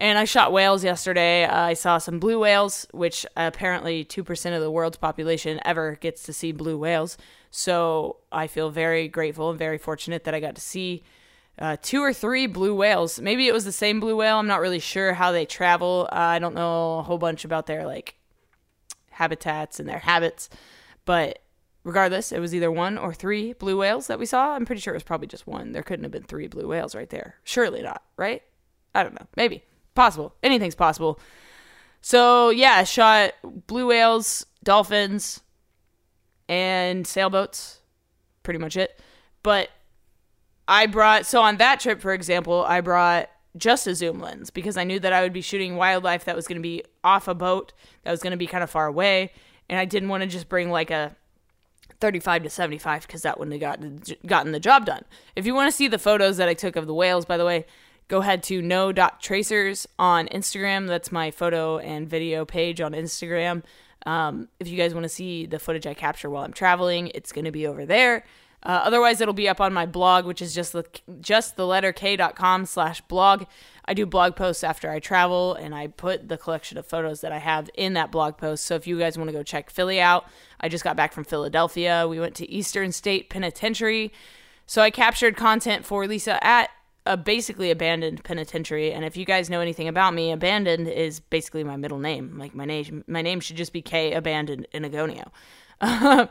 and 0.04 0.18
I 0.18 0.26
shot 0.26 0.52
whales 0.52 0.84
yesterday. 0.84 1.46
Uh, 1.46 1.62
I 1.62 1.74
saw 1.76 1.98
some 1.98 2.20
blue 2.20 2.38
whales, 2.38 2.86
which 2.92 3.26
apparently 3.38 4.04
2% 4.04 4.54
of 4.54 4.60
the 4.60 4.70
world's 4.70 4.98
population 4.98 5.62
ever 5.64 5.96
gets 5.96 6.24
to 6.24 6.34
see 6.34 6.52
blue 6.52 6.78
whales. 6.78 7.18
So 7.52 8.18
I 8.30 8.48
feel 8.48 8.70
very 8.70 9.08
grateful 9.08 9.50
and 9.50 9.58
very 9.58 9.78
fortunate 9.78 10.26
that 10.26 10.36
I 10.36 10.42
got 10.42 10.56
to 10.56 10.62
see 10.62 11.04
uh, 11.58 11.78
two 11.82 12.02
or 12.02 12.12
three 12.12 12.48
blue 12.48 12.76
whales. 12.76 13.22
Maybe 13.22 13.48
it 13.48 13.54
was 13.54 13.64
the 13.64 13.72
same 13.72 14.02
blue 14.02 14.18
whale. 14.18 14.40
I'm 14.40 14.48
not 14.48 14.60
really 14.60 14.80
sure 14.80 15.14
how 15.14 15.32
they 15.32 15.46
travel. 15.46 16.10
Uh, 16.12 16.16
I 16.16 16.40
don't 16.40 16.54
know 16.54 17.00
a 17.00 17.04
whole 17.04 17.18
bunch 17.18 17.46
about 17.46 17.68
their 17.68 17.86
like 17.86 18.16
habitats 19.12 19.80
and 19.80 19.88
their 19.88 20.00
habits, 20.00 20.50
but 21.06 21.40
regardless, 21.86 22.34
it 22.34 22.42
was 22.42 22.54
either 22.54 22.70
one 22.70 22.98
or 22.98 23.14
three 23.14 23.54
blue 23.54 23.78
whales 23.78 24.08
that 24.08 24.20
we 24.20 24.26
saw. 24.26 24.54
I'm 24.54 24.66
pretty 24.66 24.82
sure 24.82 24.94
it 24.94 24.98
was 24.98 25.04
probably 25.04 25.28
just 25.28 25.48
one. 25.48 25.72
There 25.72 25.82
couldn't 25.82 26.04
have 26.04 26.12
been 26.12 26.24
three 26.24 26.48
blue 26.48 26.68
whales 26.68 26.94
right 26.94 27.10
there. 27.10 27.36
Surely 27.46 27.82
not, 27.82 28.04
right? 28.18 28.44
I 28.94 29.04
don't 29.04 29.14
know. 29.14 29.28
Maybe 29.38 29.64
possible. 29.96 30.36
Anything's 30.44 30.76
possible. 30.76 31.20
So 32.02 32.50
yeah, 32.50 32.76
I 32.78 32.84
shot 32.84 33.34
blue 33.68 33.88
whales, 33.88 34.46
dolphins, 34.64 35.42
and 36.50 37.08
sailboats. 37.08 37.80
Pretty 38.44 38.60
much 38.60 38.76
it. 38.76 39.00
But 39.42 39.70
I 40.68 40.86
brought 40.86 41.26
so 41.26 41.42
on 41.42 41.58
that 41.58 41.80
trip, 41.80 42.02
for 42.02 42.14
example, 42.14 42.64
I 42.68 42.82
brought 42.82 43.30
just 43.56 43.86
a 43.88 43.96
zoom 43.96 44.20
lens 44.20 44.50
because 44.50 44.78
I 44.78 44.84
knew 44.84 45.00
that 45.00 45.14
I 45.14 45.22
would 45.22 45.34
be 45.34 45.42
shooting 45.42 45.76
wildlife 45.76 46.26
that 46.26 46.36
was 46.36 46.48
going 46.48 46.58
to 46.58 46.62
be 46.62 46.84
off 47.04 47.28
a 47.28 47.36
boat, 47.36 47.74
that 48.04 48.12
was 48.12 48.22
going 48.22 48.32
to 48.32 48.38
be 48.38 48.48
kind 48.48 48.64
of 48.64 48.70
far 48.70 48.88
away, 48.88 49.32
and 49.70 49.80
I 49.80 49.86
didn't 49.86 50.10
want 50.10 50.24
to 50.24 50.28
just 50.28 50.50
bring 50.50 50.70
like 50.72 50.92
a 50.92 51.16
35 52.00 52.44
to 52.44 52.50
75 52.50 53.08
because 53.08 53.22
that 53.22 53.40
wouldn't 53.40 53.54
have 53.54 53.62
gotten 53.62 54.02
gotten 54.26 54.52
the 54.52 54.60
job 54.60 54.86
done. 54.86 55.04
If 55.36 55.46
you 55.46 55.54
want 55.54 55.72
to 55.72 55.76
see 55.76 55.88
the 55.88 56.00
photos 56.00 56.38
that 56.38 56.50
I 56.50 56.54
took 56.54 56.76
of 56.76 56.88
the 56.88 56.94
whales, 56.94 57.26
by 57.26 57.38
the 57.38 57.46
way, 57.46 57.66
go 58.08 58.20
ahead 58.20 58.44
to 58.44 58.62
no.tracers 58.62 59.88
on 59.98 60.28
Instagram. 60.28 60.88
That's 60.88 61.12
my 61.12 61.32
photo 61.32 61.78
and 61.78 62.08
video 62.08 62.46
page 62.46 62.82
on 62.82 62.94
Instagram. 62.94 63.64
Um, 64.06 64.50
if 64.60 64.68
you 64.68 64.78
guys 64.78 64.94
want 64.94 65.04
to 65.04 65.10
see 65.10 65.46
the 65.46 65.60
footage 65.60 65.88
I 65.88 65.94
capture 65.94 66.30
while 66.30 66.44
I'm 66.44 66.54
traveling, 66.54 67.08
it's 67.16 67.32
going 67.32 67.46
to 67.46 67.52
be 67.52 67.68
over 67.68 67.86
there. 67.86 68.26
Uh, 68.62 68.82
otherwise, 68.86 69.20
it'll 69.20 69.34
be 69.34 69.50
up 69.50 69.60
on 69.60 69.74
my 69.74 69.86
blog, 69.86 70.26
which 70.26 70.42
is 70.42 70.56
just 70.56 70.72
the 70.72 70.86
just 71.20 71.58
the 71.58 71.68
letter 71.68 71.92
k.com 71.92 72.66
slash 72.66 73.02
blog. 73.02 73.44
I 73.86 73.94
do 73.94 74.06
blog 74.06 74.38
posts 74.38 74.64
after 74.64 74.90
I 74.90 75.00
travel, 75.00 75.54
and 75.56 75.76
I 75.76 75.88
put 75.88 76.30
the 76.30 76.38
collection 76.38 76.78
of 76.78 76.86
photos 76.86 77.20
that 77.22 77.34
I 77.34 77.40
have 77.40 77.70
in 77.74 77.94
that 77.94 78.10
blog 78.10 78.38
post. 78.38 78.64
So 78.64 78.76
if 78.76 78.88
you 78.88 78.98
guys 78.98 79.18
want 79.18 79.30
to 79.30 79.36
go 79.36 79.44
check 79.44 79.70
Philly 79.70 80.00
out, 80.00 80.26
I 80.62 80.70
just 80.70 80.86
got 80.86 80.96
back 80.96 81.12
from 81.12 81.26
Philadelphia. 81.26 82.08
We 82.08 82.22
went 82.22 82.36
to 82.36 82.50
Eastern 82.50 82.94
State 82.94 83.30
Penitentiary. 83.30 84.14
So 84.66 84.82
I 84.82 84.92
captured 84.92 85.36
content 85.36 85.86
for 85.86 86.08
Lisa 86.08 86.42
at 86.46 86.70
a 87.06 87.18
basically 87.18 87.70
abandoned 87.70 88.24
penitentiary. 88.24 88.94
And 88.94 89.04
if 89.04 89.18
you 89.18 89.26
guys 89.26 89.50
know 89.50 89.60
anything 89.60 89.88
about 89.88 90.14
me, 90.14 90.32
abandoned 90.32 90.88
is 90.88 91.20
basically 91.20 91.64
my 91.64 91.76
middle 91.76 92.00
name. 92.00 92.38
Like 92.38 92.56
my 92.56 92.66
name, 92.66 93.04
my 93.08 93.22
name 93.22 93.40
should 93.40 93.58
just 93.58 93.74
be 93.74 93.82
K 93.82 94.14
Abandoned 94.14 94.68
Anagonio. 94.74 95.30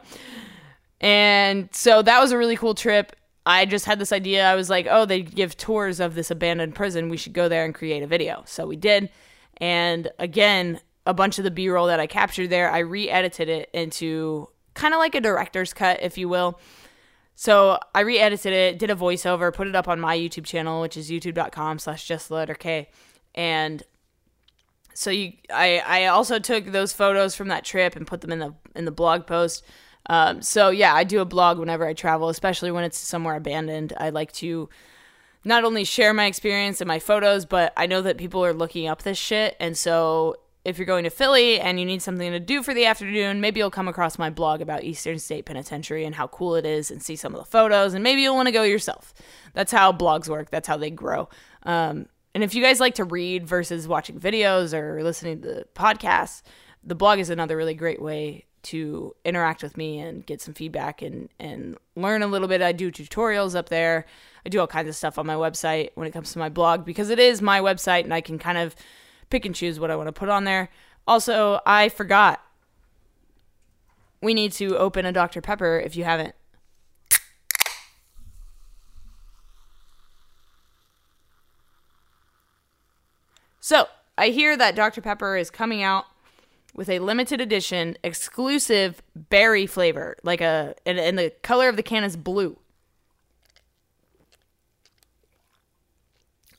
and 1.00 1.68
so 1.72 2.02
that 2.02 2.20
was 2.20 2.32
a 2.32 2.38
really 2.38 2.56
cool 2.56 2.74
trip. 2.74 3.14
I 3.44 3.66
just 3.66 3.84
had 3.84 3.98
this 3.98 4.12
idea. 4.12 4.46
I 4.46 4.54
was 4.54 4.70
like, 4.70 4.86
oh, 4.88 5.04
they 5.04 5.22
give 5.22 5.56
tours 5.56 6.00
of 6.00 6.14
this 6.14 6.30
abandoned 6.30 6.74
prison. 6.74 7.08
We 7.08 7.16
should 7.16 7.32
go 7.32 7.48
there 7.48 7.64
and 7.64 7.74
create 7.74 8.02
a 8.02 8.06
video. 8.06 8.44
So 8.46 8.66
we 8.66 8.76
did. 8.76 9.10
And 9.58 10.10
again, 10.18 10.80
a 11.06 11.12
bunch 11.12 11.38
of 11.38 11.44
the 11.44 11.50
B 11.50 11.68
roll 11.68 11.88
that 11.88 12.00
I 12.00 12.06
captured 12.06 12.48
there, 12.48 12.70
I 12.70 12.78
re 12.78 13.10
edited 13.10 13.48
it 13.48 13.68
into 13.72 14.48
kind 14.74 14.94
of 14.94 14.98
like 14.98 15.14
a 15.14 15.20
director's 15.20 15.74
cut, 15.74 16.00
if 16.02 16.16
you 16.16 16.28
will. 16.28 16.58
So 17.34 17.78
I 17.94 18.00
re-edited 18.00 18.52
it, 18.52 18.78
did 18.78 18.90
a 18.90 18.94
voiceover, 18.94 19.52
put 19.52 19.66
it 19.66 19.74
up 19.74 19.88
on 19.88 19.98
my 19.98 20.16
YouTube 20.16 20.44
channel, 20.44 20.80
which 20.80 20.96
is 20.96 21.10
youtube.com 21.10 21.78
slash 21.78 22.06
just 22.06 22.28
the 22.28 22.34
letter 22.34 22.54
K. 22.54 22.88
And 23.34 23.82
so 24.94 25.10
you 25.10 25.32
I, 25.52 25.82
I 25.86 26.06
also 26.06 26.38
took 26.38 26.66
those 26.66 26.92
photos 26.92 27.34
from 27.34 27.48
that 27.48 27.64
trip 27.64 27.96
and 27.96 28.06
put 28.06 28.20
them 28.20 28.32
in 28.32 28.38
the 28.38 28.54
in 28.76 28.84
the 28.84 28.90
blog 28.90 29.26
post. 29.26 29.64
Um, 30.06 30.42
so 30.42 30.70
yeah, 30.70 30.94
I 30.94 31.04
do 31.04 31.20
a 31.20 31.24
blog 31.24 31.58
whenever 31.58 31.86
I 31.86 31.94
travel, 31.94 32.28
especially 32.28 32.70
when 32.70 32.84
it's 32.84 32.98
somewhere 32.98 33.36
abandoned. 33.36 33.92
I 33.96 34.10
like 34.10 34.32
to 34.32 34.68
not 35.44 35.64
only 35.64 35.84
share 35.84 36.12
my 36.12 36.26
experience 36.26 36.80
and 36.80 36.88
my 36.88 36.98
photos, 36.98 37.46
but 37.46 37.72
I 37.76 37.86
know 37.86 38.02
that 38.02 38.18
people 38.18 38.44
are 38.44 38.52
looking 38.52 38.86
up 38.86 39.02
this 39.02 39.18
shit, 39.18 39.56
and 39.58 39.76
so 39.76 40.36
if 40.64 40.78
you're 40.78 40.86
going 40.86 41.04
to 41.04 41.10
Philly 41.10 41.60
and 41.60 41.80
you 41.80 41.86
need 41.86 42.02
something 42.02 42.30
to 42.30 42.38
do 42.38 42.62
for 42.62 42.72
the 42.72 42.86
afternoon, 42.86 43.40
maybe 43.40 43.58
you'll 43.58 43.70
come 43.70 43.88
across 43.88 44.18
my 44.18 44.30
blog 44.30 44.60
about 44.60 44.84
Eastern 44.84 45.18
State 45.18 45.44
Penitentiary 45.44 46.04
and 46.04 46.14
how 46.14 46.28
cool 46.28 46.54
it 46.54 46.64
is 46.64 46.90
and 46.90 47.02
see 47.02 47.16
some 47.16 47.34
of 47.34 47.40
the 47.40 47.44
photos, 47.44 47.94
and 47.94 48.04
maybe 48.04 48.22
you'll 48.22 48.36
want 48.36 48.46
to 48.46 48.52
go 48.52 48.62
yourself. 48.62 49.12
That's 49.54 49.72
how 49.72 49.92
blogs 49.92 50.28
work, 50.28 50.50
that's 50.50 50.68
how 50.68 50.76
they 50.76 50.90
grow. 50.90 51.28
Um, 51.64 52.06
and 52.34 52.44
if 52.44 52.54
you 52.54 52.62
guys 52.62 52.80
like 52.80 52.94
to 52.94 53.04
read 53.04 53.46
versus 53.46 53.88
watching 53.88 54.18
videos 54.18 54.72
or 54.72 55.02
listening 55.02 55.42
to 55.42 55.66
podcasts, 55.74 56.42
the 56.84 56.94
blog 56.94 57.18
is 57.18 57.28
another 57.28 57.56
really 57.56 57.74
great 57.74 58.00
way 58.00 58.46
to 58.62 59.14
interact 59.24 59.62
with 59.62 59.76
me 59.76 59.98
and 59.98 60.24
get 60.24 60.40
some 60.40 60.54
feedback 60.54 61.02
and, 61.02 61.28
and 61.40 61.76
learn 61.96 62.22
a 62.22 62.26
little 62.28 62.46
bit. 62.46 62.62
I 62.62 62.70
do 62.72 62.92
tutorials 62.92 63.56
up 63.56 63.68
there. 63.68 64.06
I 64.46 64.48
do 64.48 64.60
all 64.60 64.68
kinds 64.68 64.88
of 64.88 64.94
stuff 64.94 65.18
on 65.18 65.26
my 65.26 65.34
website 65.34 65.90
when 65.94 66.06
it 66.06 66.12
comes 66.12 66.32
to 66.32 66.38
my 66.38 66.48
blog 66.48 66.84
because 66.84 67.10
it 67.10 67.18
is 67.18 67.42
my 67.42 67.60
website 67.60 68.04
and 68.04 68.14
I 68.14 68.20
can 68.20 68.38
kind 68.38 68.58
of 68.58 68.76
pick 69.32 69.46
and 69.46 69.54
choose 69.54 69.80
what 69.80 69.90
I 69.90 69.96
want 69.96 70.08
to 70.08 70.12
put 70.12 70.28
on 70.28 70.44
there. 70.44 70.68
Also, 71.08 71.58
I 71.66 71.88
forgot. 71.88 72.40
We 74.20 74.34
need 74.34 74.52
to 74.52 74.76
open 74.76 75.04
a 75.06 75.10
Dr. 75.10 75.40
Pepper 75.40 75.80
if 75.84 75.96
you 75.96 76.04
haven't. 76.04 76.34
So, 83.58 83.86
I 84.18 84.28
hear 84.28 84.56
that 84.56 84.76
Dr. 84.76 85.00
Pepper 85.00 85.36
is 85.36 85.50
coming 85.50 85.82
out 85.82 86.04
with 86.74 86.88
a 86.88 86.98
limited 86.98 87.40
edition 87.40 87.96
exclusive 88.04 89.02
berry 89.14 89.66
flavor, 89.66 90.16
like 90.22 90.40
a 90.40 90.74
and, 90.84 90.98
and 90.98 91.18
the 91.18 91.30
color 91.42 91.68
of 91.68 91.76
the 91.76 91.82
can 91.82 92.04
is 92.04 92.16
blue. 92.16 92.58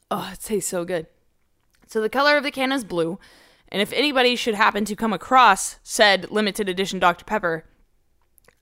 Oh, 0.09 0.31
it 0.33 0.39
tastes 0.39 0.69
so 0.69 0.85
good. 0.85 1.07
So 1.93 2.01
the 2.01 2.09
color 2.09 2.37
of 2.37 2.43
the 2.43 2.49
can 2.49 2.71
is 2.71 2.83
blue, 2.83 3.19
and 3.67 3.79
if 3.79 3.93
anybody 3.93 4.35
should 4.35 4.55
happen 4.55 4.83
to 4.83 4.95
come 4.95 5.13
across 5.13 5.77
said 5.83 6.31
limited 6.31 6.67
edition 6.67 6.97
Dr. 6.97 7.23
Pepper, 7.23 7.65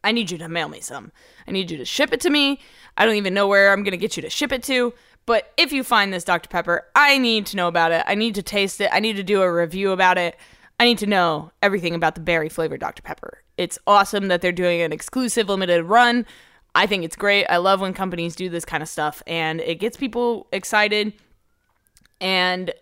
I 0.04 0.12
need 0.12 0.32
you 0.32 0.38
to 0.40 0.50
mail 0.50 0.68
me 0.68 0.82
some. 0.82 1.14
I 1.48 1.52
need 1.52 1.72
you 1.72 1.78
to 1.78 1.86
ship 1.86 2.12
it 2.12 2.20
to 2.20 2.30
me. 2.30 2.60
I 2.98 3.06
don't 3.06 3.16
even 3.16 3.34
know 3.34 3.48
where 3.48 3.72
I'm 3.72 3.84
going 3.84 3.94
to 3.94 3.98
get 3.98 4.18
you 4.18 4.22
to 4.24 4.30
ship 4.30 4.52
it 4.52 4.64
to, 4.64 4.94
but 5.26 5.54
if 5.56 5.72
you 5.72 5.82
find 5.82 6.12
this 6.12 6.26
Dr. 6.26 6.50
Pepper, 6.50 6.88
I 6.94 7.18
need 7.20 7.46
to 7.46 7.56
know 7.56 7.70
about 7.70 7.94
it. 7.94 8.04
I 8.06 8.16
need 8.16 8.36
to 8.36 8.44
taste 8.44 8.82
it. 8.82 8.90
I 8.92 9.00
need 9.00 9.16
to 9.16 9.24
do 9.24 9.42
a 9.42 9.54
review 9.54 9.94
about 9.94 10.18
it. 10.18 10.36
I 10.78 10.84
need 10.84 10.98
to 10.98 11.08
know 11.08 11.54
everything 11.62 11.96
about 11.96 12.16
the 12.16 12.22
berry 12.22 12.50
flavored 12.50 12.82
Dr. 12.82 13.02
Pepper. 13.02 13.42
It's 13.56 13.80
awesome 13.88 14.28
that 14.28 14.42
they're 14.42 14.52
doing 14.52 14.82
an 14.82 14.92
exclusive 14.92 15.48
limited 15.48 15.86
run. 15.86 16.26
I 16.76 16.86
think 16.86 17.06
it's 17.06 17.16
great. 17.16 17.46
I 17.46 17.58
love 17.58 17.80
when 17.80 17.94
companies 17.94 18.36
do 18.36 18.50
this 18.50 18.66
kind 18.66 18.84
of 18.84 18.90
stuff 18.90 19.24
and 19.26 19.62
it 19.62 19.76
gets 19.76 19.96
people 19.96 20.48
excited. 20.52 21.14
And 22.20 22.74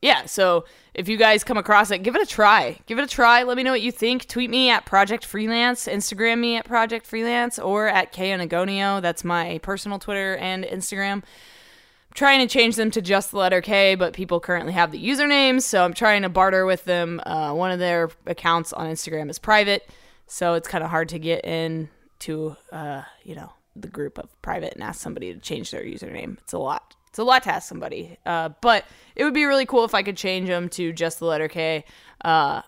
yeah, 0.00 0.26
so 0.26 0.64
if 0.94 1.08
you 1.08 1.16
guys 1.16 1.42
come 1.42 1.56
across 1.56 1.90
it, 1.90 2.04
give 2.04 2.14
it 2.14 2.22
a 2.22 2.26
try. 2.26 2.78
Give 2.86 2.98
it 2.98 3.04
a 3.04 3.08
try. 3.08 3.42
Let 3.42 3.56
me 3.56 3.64
know 3.64 3.72
what 3.72 3.82
you 3.82 3.90
think. 3.90 4.28
Tweet 4.28 4.48
me 4.48 4.70
at 4.70 4.86
Project 4.86 5.24
Freelance, 5.24 5.86
Instagram 5.86 6.38
me 6.38 6.56
at 6.56 6.64
Project 6.64 7.04
Freelance, 7.06 7.58
or 7.58 7.88
at 7.88 8.12
K 8.12 8.30
Anagonio. 8.30 9.02
That's 9.02 9.24
my 9.24 9.58
personal 9.62 9.98
Twitter 9.98 10.36
and 10.36 10.64
Instagram. 10.64 11.14
I'm 11.14 12.14
trying 12.14 12.46
to 12.46 12.52
change 12.52 12.76
them 12.76 12.92
to 12.92 13.02
just 13.02 13.32
the 13.32 13.38
letter 13.38 13.60
K, 13.60 13.96
but 13.96 14.12
people 14.12 14.38
currently 14.38 14.72
have 14.72 14.92
the 14.92 15.04
usernames, 15.04 15.62
so 15.62 15.84
I'm 15.84 15.94
trying 15.94 16.22
to 16.22 16.28
barter 16.28 16.64
with 16.64 16.84
them. 16.84 17.20
Uh, 17.26 17.52
one 17.52 17.72
of 17.72 17.80
their 17.80 18.10
accounts 18.26 18.72
on 18.72 18.86
Instagram 18.86 19.30
is 19.30 19.38
private, 19.40 19.88
so 20.28 20.54
it's 20.54 20.68
kind 20.68 20.84
of 20.84 20.90
hard 20.90 21.08
to 21.08 21.18
get 21.18 21.44
in 21.44 21.88
to, 22.20 22.56
uh, 22.70 23.02
you 23.24 23.34
know, 23.34 23.52
the 23.74 23.88
group 23.88 24.18
of 24.18 24.30
private 24.42 24.74
and 24.74 24.82
ask 24.82 25.00
somebody 25.00 25.34
to 25.34 25.40
change 25.40 25.70
their 25.72 25.82
username. 25.82 26.38
It's 26.38 26.52
a 26.52 26.58
lot. 26.58 26.94
It's 27.18 27.20
a 27.24 27.24
lot 27.24 27.42
to 27.42 27.52
ask 27.52 27.68
somebody. 27.68 28.16
Uh, 28.24 28.50
but 28.60 28.84
it 29.16 29.24
would 29.24 29.34
be 29.34 29.44
really 29.44 29.66
cool 29.66 29.84
if 29.84 29.92
I 29.92 30.04
could 30.04 30.16
change 30.16 30.46
them 30.46 30.68
to 30.68 30.92
just 30.92 31.18
the 31.18 31.24
letter 31.24 31.48
K. 31.48 31.84
Uh, 32.24 32.62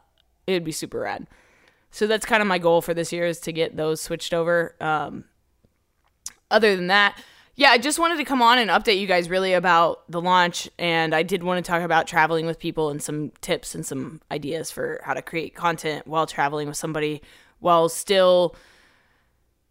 it 0.49 0.55
would 0.55 0.65
be 0.65 0.73
super 0.73 0.99
rad. 0.99 1.29
So 1.93 2.09
that's 2.09 2.27
kind 2.27 2.43
of 2.43 2.49
my 2.49 2.59
goal 2.59 2.83
for 2.83 2.93
this 2.93 3.13
year 3.13 3.27
is 3.27 3.39
to 3.43 3.53
get 3.53 3.77
those 3.77 4.01
switched 4.01 4.35
over. 4.35 4.75
Um, 4.81 5.23
other 6.51 6.75
than 6.75 6.89
that, 6.89 7.17
yeah, 7.55 7.71
I 7.71 7.79
just 7.79 8.01
wanted 8.01 8.17
to 8.17 8.25
come 8.25 8.43
on 8.43 8.59
and 8.59 8.71
update 8.71 8.99
you 8.99 9.07
guys 9.07 9.31
really 9.31 9.53
about 9.53 10.03
the 10.11 10.21
launch. 10.21 10.69
And 10.81 11.15
I 11.15 11.23
did 11.23 11.45
want 11.45 11.65
to 11.65 11.71
talk 11.71 11.83
about 11.83 12.09
traveling 12.09 12.45
with 12.45 12.59
people 12.59 12.91
and 12.91 13.01
some 13.01 13.31
tips 13.43 13.77
and 13.77 13.87
some 13.87 14.21
ideas 14.33 14.73
for 14.73 15.01
how 15.05 15.15
to 15.15 15.23
create 15.23 15.55
content 15.55 16.09
while 16.09 16.27
traveling 16.27 16.67
with 16.67 16.77
somebody 16.77 17.23
while 17.61 17.89
still 17.89 18.57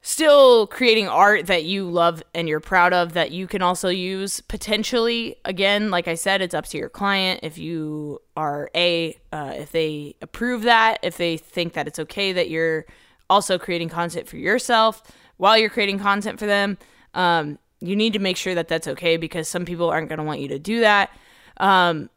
still 0.02 0.66
creating 0.68 1.08
art 1.08 1.48
that 1.48 1.66
you 1.66 1.84
love 1.90 2.24
and 2.34 2.48
you're 2.48 2.62
proud 2.62 2.94
of 2.94 3.14
that 3.14 3.32
you 3.32 3.48
can 3.48 3.62
also 3.62 3.90
use 3.90 4.42
potentially. 4.42 5.36
Again 5.46 5.92
like 5.92 6.08
i 6.08 6.16
said 6.16 6.42
it's 6.42 6.54
up 6.54 6.66
to 6.68 6.78
your 6.78 6.90
client. 6.90 7.42
If 7.44 7.58
you 7.58 8.22
are 8.38 8.70
a 8.76 9.18
uh, 9.32 9.54
if 9.56 9.72
they 9.72 10.16
approve 10.22 10.64
that 10.64 11.00
if 11.04 11.18
they 11.18 11.38
think 11.38 11.74
that 11.74 11.88
it's 11.88 12.00
okay 12.00 12.32
that 12.34 12.50
you're 12.50 12.86
also 13.30 13.60
creating 13.60 13.90
content 13.90 14.28
for 14.28 14.38
yourself 14.38 15.04
while 15.38 15.58
you're 15.58 15.70
creating 15.70 16.00
content 16.00 16.40
for 16.40 16.46
them 16.46 16.78
um, 17.14 17.60
you 17.82 17.96
need 17.96 18.14
to 18.14 18.20
make 18.20 18.38
sure 18.38 18.56
that 18.56 18.68
that's 18.68 18.88
okay 18.88 19.18
because 19.18 19.48
some 19.48 19.66
people 19.66 19.90
aren't 19.90 20.10
going 20.10 20.18
to 20.18 20.24
want 20.24 20.40
you 20.40 20.48
to 20.50 20.60
do 20.60 20.82
that. 20.82 21.12
Um, 21.58 22.10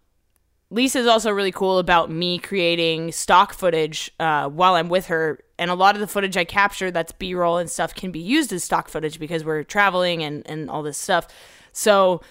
Lisa 0.72 1.00
is 1.00 1.06
also 1.06 1.30
really 1.30 1.52
cool 1.52 1.78
about 1.78 2.10
me 2.10 2.38
creating 2.38 3.12
stock 3.12 3.52
footage 3.52 4.10
uh, 4.18 4.48
while 4.48 4.74
I'm 4.74 4.88
with 4.88 5.06
her. 5.06 5.38
And 5.58 5.70
a 5.70 5.74
lot 5.74 5.94
of 5.94 6.00
the 6.00 6.06
footage 6.06 6.34
I 6.34 6.44
capture 6.44 6.90
that's 6.90 7.12
B 7.12 7.34
roll 7.34 7.58
and 7.58 7.70
stuff 7.70 7.94
can 7.94 8.10
be 8.10 8.18
used 8.18 8.54
as 8.54 8.64
stock 8.64 8.88
footage 8.88 9.18
because 9.18 9.44
we're 9.44 9.64
traveling 9.64 10.22
and, 10.22 10.42
and 10.46 10.70
all 10.70 10.82
this 10.82 10.96
stuff. 10.96 11.28
So 11.72 12.22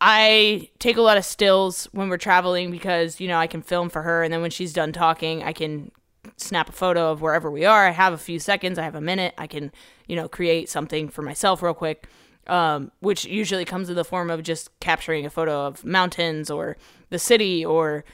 I 0.00 0.70
take 0.78 0.96
a 0.96 1.02
lot 1.02 1.16
of 1.16 1.24
stills 1.24 1.88
when 1.90 2.08
we're 2.08 2.18
traveling 2.18 2.70
because, 2.70 3.20
you 3.20 3.26
know, 3.26 3.36
I 3.36 3.48
can 3.48 3.62
film 3.62 3.90
for 3.90 4.02
her. 4.02 4.22
And 4.22 4.32
then 4.32 4.42
when 4.42 4.52
she's 4.52 4.72
done 4.72 4.92
talking, 4.92 5.42
I 5.42 5.52
can 5.52 5.90
snap 6.36 6.68
a 6.68 6.72
photo 6.72 7.10
of 7.10 7.20
wherever 7.20 7.50
we 7.50 7.64
are. 7.64 7.88
I 7.88 7.90
have 7.90 8.12
a 8.12 8.18
few 8.18 8.38
seconds, 8.38 8.78
I 8.78 8.84
have 8.84 8.94
a 8.94 9.00
minute. 9.00 9.34
I 9.36 9.48
can, 9.48 9.72
you 10.06 10.14
know, 10.14 10.28
create 10.28 10.68
something 10.68 11.08
for 11.08 11.22
myself 11.22 11.60
real 11.60 11.74
quick 11.74 12.06
um, 12.46 12.90
which 13.00 13.24
usually 13.24 13.64
comes 13.64 13.88
in 13.88 13.96
the 13.96 14.04
form 14.04 14.30
of 14.30 14.42
just 14.42 14.70
capturing 14.80 15.24
a 15.24 15.30
photo 15.30 15.66
of 15.66 15.84
mountains 15.84 16.50
or 16.50 16.76
the 17.10 17.18
city 17.18 17.64
or 17.64 18.04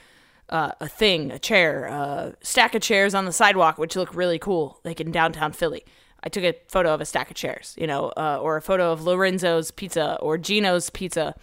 uh, 0.49 0.71
a 0.79 0.87
thing, 0.87 1.31
a 1.31 1.39
chair, 1.39 1.85
a 1.85 2.35
stack 2.41 2.75
of 2.75 2.81
chairs 2.81 3.13
on 3.13 3.25
the 3.25 3.31
sidewalk, 3.31 3.77
which 3.77 3.95
look 3.95 4.13
really 4.13 4.39
cool, 4.39 4.79
like 4.83 4.99
in 4.99 5.11
downtown 5.11 5.51
Philly. 5.51 5.83
I 6.23 6.29
took 6.29 6.43
a 6.43 6.55
photo 6.67 6.93
of 6.93 7.01
a 7.01 7.05
stack 7.05 7.29
of 7.29 7.35
chairs, 7.35 7.75
you 7.77 7.87
know, 7.87 8.11
uh, 8.17 8.39
or 8.41 8.57
a 8.57 8.61
photo 8.61 8.91
of 8.91 9.03
Lorenzo's 9.03 9.71
Pizza 9.71 10.17
or 10.21 10.37
Gino's 10.37 10.89
Pizza. 10.89 11.35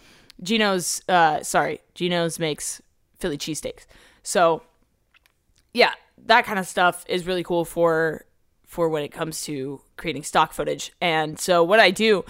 Gino's, 0.43 1.01
uh, 1.09 1.41
sorry, 1.41 1.79
Gino's 1.95 2.37
makes 2.37 2.81
Philly 3.17 3.37
cheesesteaks. 3.37 3.85
So, 4.21 4.61
yeah, 5.73 5.93
that 6.25 6.45
kind 6.45 6.59
of 6.59 6.67
stuff 6.67 7.05
is 7.07 7.25
really 7.25 7.43
cool 7.43 7.65
for 7.65 8.25
for 8.65 8.89
when 8.89 9.01
it 9.01 9.13
comes 9.13 9.43
to 9.43 9.81
creating 9.95 10.23
stock 10.23 10.51
footage. 10.51 10.91
And 10.99 11.39
so, 11.39 11.63
what 11.63 11.79
I 11.79 11.89
do 11.89 12.25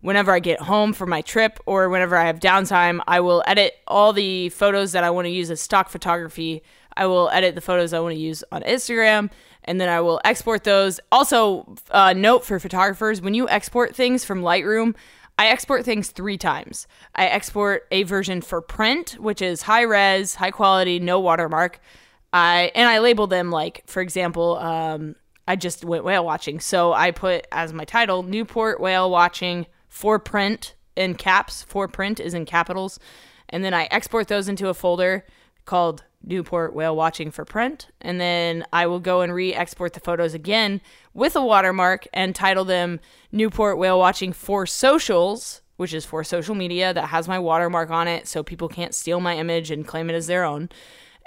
whenever 0.00 0.32
I 0.32 0.38
get 0.38 0.60
home 0.60 0.92
from 0.92 1.10
my 1.10 1.20
trip 1.20 1.58
or 1.66 1.88
whenever 1.88 2.16
I 2.16 2.26
have 2.26 2.40
downtime, 2.40 3.00
I 3.06 3.20
will 3.20 3.42
edit 3.46 3.74
all 3.86 4.12
the 4.12 4.48
photos 4.50 4.92
that 4.92 5.04
I 5.04 5.10
want 5.10 5.26
to 5.26 5.30
use 5.30 5.50
as 5.50 5.60
stock 5.60 5.88
photography. 5.88 6.62
I 6.96 7.06
will 7.06 7.30
edit 7.30 7.54
the 7.54 7.60
photos 7.60 7.92
I 7.92 8.00
want 8.00 8.14
to 8.14 8.20
use 8.20 8.42
on 8.50 8.62
Instagram 8.62 9.30
and 9.64 9.80
then 9.80 9.88
I 9.88 10.00
will 10.00 10.20
export 10.24 10.64
those. 10.64 10.98
Also, 11.12 11.76
uh, 11.90 12.14
note 12.14 12.44
for 12.44 12.58
photographers 12.58 13.20
when 13.20 13.34
you 13.34 13.48
export 13.48 13.94
things 13.94 14.24
from 14.24 14.42
Lightroom, 14.42 14.94
I 15.38 15.48
export 15.48 15.84
things 15.84 16.10
three 16.10 16.38
times. 16.38 16.88
I 17.14 17.26
export 17.26 17.86
a 17.92 18.02
version 18.02 18.40
for 18.40 18.60
print, 18.60 19.16
which 19.20 19.40
is 19.40 19.62
high 19.62 19.82
res, 19.82 20.34
high 20.36 20.50
quality, 20.50 20.98
no 20.98 21.20
watermark. 21.20 21.80
I 22.32 22.72
and 22.74 22.88
I 22.88 22.98
label 22.98 23.26
them 23.26 23.50
like, 23.50 23.82
for 23.86 24.00
example, 24.00 24.56
um, 24.58 25.14
I 25.46 25.54
just 25.54 25.84
went 25.84 26.02
whale 26.02 26.24
watching, 26.24 26.60
so 26.60 26.92
I 26.92 27.10
put 27.10 27.46
as 27.52 27.72
my 27.72 27.84
title 27.84 28.22
Newport 28.22 28.80
whale 28.80 29.10
watching 29.10 29.66
for 29.98 30.20
print 30.20 30.76
in 30.94 31.16
caps. 31.16 31.64
For 31.64 31.88
print 31.88 32.20
is 32.20 32.32
in 32.32 32.44
capitals. 32.44 33.00
And 33.48 33.64
then 33.64 33.74
I 33.74 33.88
export 33.90 34.28
those 34.28 34.48
into 34.48 34.68
a 34.68 34.74
folder 34.74 35.26
called 35.64 36.04
Newport 36.22 36.72
Whale 36.72 36.94
Watching 36.94 37.32
for 37.32 37.44
Print. 37.44 37.88
And 38.00 38.20
then 38.20 38.64
I 38.72 38.86
will 38.86 39.00
go 39.00 39.22
and 39.22 39.34
re 39.34 39.52
export 39.52 39.94
the 39.94 40.00
photos 40.00 40.34
again 40.34 40.80
with 41.14 41.34
a 41.34 41.44
watermark 41.44 42.06
and 42.12 42.32
title 42.32 42.64
them 42.64 43.00
Newport 43.32 43.76
Whale 43.76 43.98
Watching 43.98 44.32
for 44.32 44.66
Socials, 44.66 45.62
which 45.78 45.92
is 45.92 46.04
for 46.04 46.22
social 46.22 46.54
media 46.54 46.94
that 46.94 47.08
has 47.08 47.26
my 47.26 47.40
watermark 47.40 47.90
on 47.90 48.06
it 48.06 48.28
so 48.28 48.44
people 48.44 48.68
can't 48.68 48.94
steal 48.94 49.18
my 49.18 49.36
image 49.36 49.72
and 49.72 49.84
claim 49.84 50.08
it 50.08 50.14
as 50.14 50.28
their 50.28 50.44
own. 50.44 50.68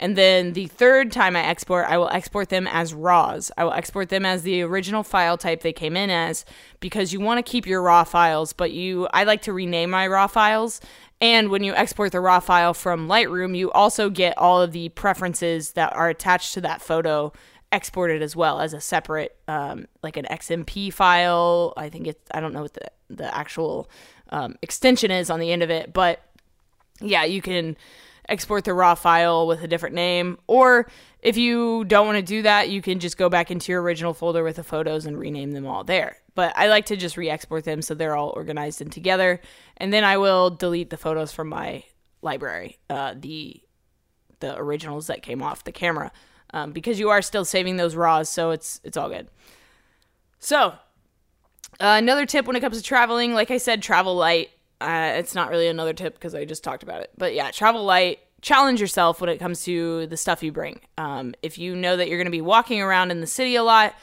And 0.02 0.16
then 0.16 0.54
the 0.54 0.66
third 0.66 1.12
time 1.12 1.36
I 1.36 1.44
export, 1.44 1.86
I 1.88 2.00
will 2.00 2.10
export 2.10 2.50
them 2.50 2.68
as 2.68 2.92
RAWs. 2.92 3.52
I 3.56 3.64
will 3.64 3.74
export 3.74 4.10
them 4.10 4.26
as 4.26 4.42
the 4.42 4.64
original 4.64 5.04
file 5.04 5.38
type 5.38 5.62
they 5.62 5.72
came 5.72 5.96
in 5.96 6.10
as 6.10 6.44
because 6.80 7.14
you 7.14 7.20
want 7.20 7.38
to 7.38 7.50
keep 7.50 7.68
your 7.68 7.84
RAW 7.84 8.04
files, 8.04 8.52
but 8.52 8.72
you 8.72 9.08
I 9.14 9.26
like 9.26 9.44
to 9.44 9.54
rename 9.54 9.92
my 9.92 10.08
RAW 10.08 10.26
files. 10.26 10.82
And 11.22 11.52
when 11.52 11.64
you 11.64 11.76
export 11.76 12.14
the 12.14 12.20
RAW 12.20 12.40
file 12.40 12.74
from 12.74 13.08
Lightroom, 13.08 13.56
you 13.56 13.72
also 13.72 14.10
get 14.10 14.36
all 14.40 14.60
of 14.60 14.72
the 14.72 14.90
preferences 14.90 15.74
that 15.74 15.94
are 15.94 16.10
attached 16.10 16.56
to 16.56 16.62
that 16.62 16.82
photo 16.82 17.32
exported 17.72 18.24
as 18.24 18.36
well 18.36 18.60
as 18.60 18.74
a 18.74 18.82
separate, 18.82 19.38
um, 19.48 19.86
like 20.02 20.18
an 20.18 20.26
XMP 20.26 20.92
file. 20.92 21.74
I 21.78 21.90
think 21.90 22.08
it's 22.08 22.28
I 22.32 22.40
don't 22.40 22.54
know 22.54 22.64
what 22.64 22.74
the 22.74 22.92
the 23.12 23.38
actual 23.38 23.88
um, 24.32 24.56
extension 24.64 25.12
is 25.12 25.30
on 25.30 25.40
the 25.40 25.52
end 25.52 25.62
of 25.62 25.70
it, 25.70 25.94
but 25.94 26.24
yeah, 27.02 27.24
you 27.24 27.44
can 27.44 27.78
export 28.32 28.64
the 28.64 28.74
raw 28.74 28.96
file 28.96 29.46
with 29.46 29.62
a 29.62 29.68
different 29.68 29.94
name. 29.94 30.38
Or 30.48 30.90
if 31.20 31.38
you 31.38 31.84
don't 31.86 32.08
want 32.08 32.18
to 32.18 32.24
do 32.24 32.42
that, 32.44 32.70
you 32.70 32.82
can 32.82 33.00
just 33.00 33.18
go 33.18 33.30
back 33.30 33.52
into 33.52 33.72
your 33.72 33.82
original 33.82 34.14
folder 34.14 34.44
with 34.44 34.56
the 34.56 34.64
photos 34.64 35.06
and 35.06 35.20
rename 35.20 35.52
them 35.52 35.68
all 35.68 35.84
there. 35.84 36.18
But 36.34 36.54
I 36.56 36.68
like 36.68 36.86
to 36.88 36.96
just 36.96 37.18
re 37.18 37.30
export 37.30 37.66
them 37.66 37.82
so 37.82 37.94
they're 37.94 38.16
all 38.16 38.34
organized 38.36 38.82
and 38.82 38.92
together. 38.92 39.42
And 39.78 39.92
then 39.92 40.04
I 40.04 40.18
will 40.18 40.50
delete 40.50 40.90
the 40.90 40.98
photos 40.98 41.32
from 41.32 41.50
my 41.50 41.84
library, 42.22 42.80
uh, 42.90 43.16
the, 43.20 43.62
the 44.40 44.58
originals 44.58 45.08
that 45.08 45.22
came 45.22 45.44
off 45.44 45.64
the 45.64 45.72
camera. 45.72 46.12
Um, 46.54 46.72
because 46.72 47.00
you 47.00 47.10
are 47.10 47.22
still 47.22 47.46
saving 47.46 47.78
those 47.78 47.96
raws, 47.96 48.28
so 48.28 48.52
it's 48.52 48.82
it's 48.84 48.98
all 48.98 49.08
good. 49.08 49.30
So, 50.40 50.74
uh, 51.80 51.96
another 51.98 52.26
tip 52.26 52.46
when 52.46 52.58
it 52.58 52.60
comes 52.60 52.76
to 52.76 52.84
traveling, 52.84 53.34
like 53.34 53.52
I 53.52 53.58
said, 53.58 53.82
travel 53.82 54.16
light. 54.16 54.50
Uh, 54.82 55.14
it's 55.18 55.36
not 55.36 55.50
really 55.50 55.68
another 55.68 55.94
tip 55.94 56.16
because 56.16 56.36
I 56.36 56.46
just 56.46 56.64
talked 56.64 56.84
about 56.84 57.02
it. 57.02 57.12
But 57.18 57.34
yeah, 57.34 57.52
travel 57.52 57.84
light. 57.84 58.20
Challenge 58.42 58.82
yourself 58.82 59.22
when 59.22 59.30
it 59.30 59.38
comes 59.38 59.64
to 59.66 60.08
the 60.08 60.18
stuff 60.18 60.42
you 60.42 60.52
bring. 60.52 60.82
Um, 60.98 61.36
if 61.44 61.60
you 61.60 61.76
know 61.76 61.96
that 61.96 62.10
you're 62.10 62.18
going 62.18 62.26
to 62.26 62.32
be 62.32 62.42
walking 62.42 62.82
around 62.82 63.12
in 63.12 63.22
the 63.22 63.28
city 63.28 63.56
a 63.56 63.62
lot, 63.64 63.94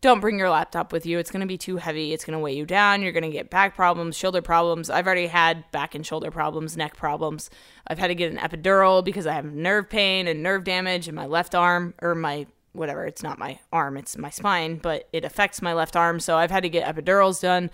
don't 0.00 0.20
bring 0.20 0.38
your 0.38 0.50
laptop 0.50 0.92
with 0.92 1.04
you. 1.04 1.18
It's 1.18 1.30
going 1.30 1.42
to 1.42 1.46
be 1.46 1.58
too 1.58 1.76
heavy. 1.76 2.12
It's 2.12 2.24
going 2.24 2.32
to 2.32 2.42
weigh 2.42 2.56
you 2.56 2.64
down. 2.66 3.02
You're 3.02 3.12
going 3.12 3.22
to 3.22 3.30
get 3.30 3.50
back 3.50 3.76
problems, 3.76 4.16
shoulder 4.16 4.42
problems. 4.42 4.88
I've 4.88 5.06
already 5.06 5.28
had 5.28 5.70
back 5.70 5.94
and 5.94 6.04
shoulder 6.04 6.30
problems, 6.30 6.76
neck 6.76 6.96
problems. 6.96 7.50
I've 7.86 7.98
had 7.98 8.08
to 8.08 8.14
get 8.14 8.32
an 8.32 8.38
epidural 8.38 9.04
because 9.04 9.26
I 9.26 9.34
have 9.34 9.44
nerve 9.44 9.88
pain 9.88 10.26
and 10.26 10.42
nerve 10.42 10.64
damage 10.64 11.06
in 11.06 11.14
my 11.14 11.26
left 11.26 11.54
arm 11.54 11.94
or 12.02 12.14
my 12.14 12.46
whatever. 12.72 13.04
It's 13.04 13.22
not 13.22 13.38
my 13.38 13.60
arm, 13.72 13.96
it's 13.96 14.16
my 14.16 14.30
spine, 14.30 14.76
but 14.76 15.08
it 15.12 15.24
affects 15.24 15.62
my 15.62 15.72
left 15.72 15.94
arm. 15.94 16.18
So 16.18 16.36
I've 16.36 16.50
had 16.50 16.62
to 16.62 16.68
get 16.68 16.84
epidurals 16.84 17.40
done 17.40 17.70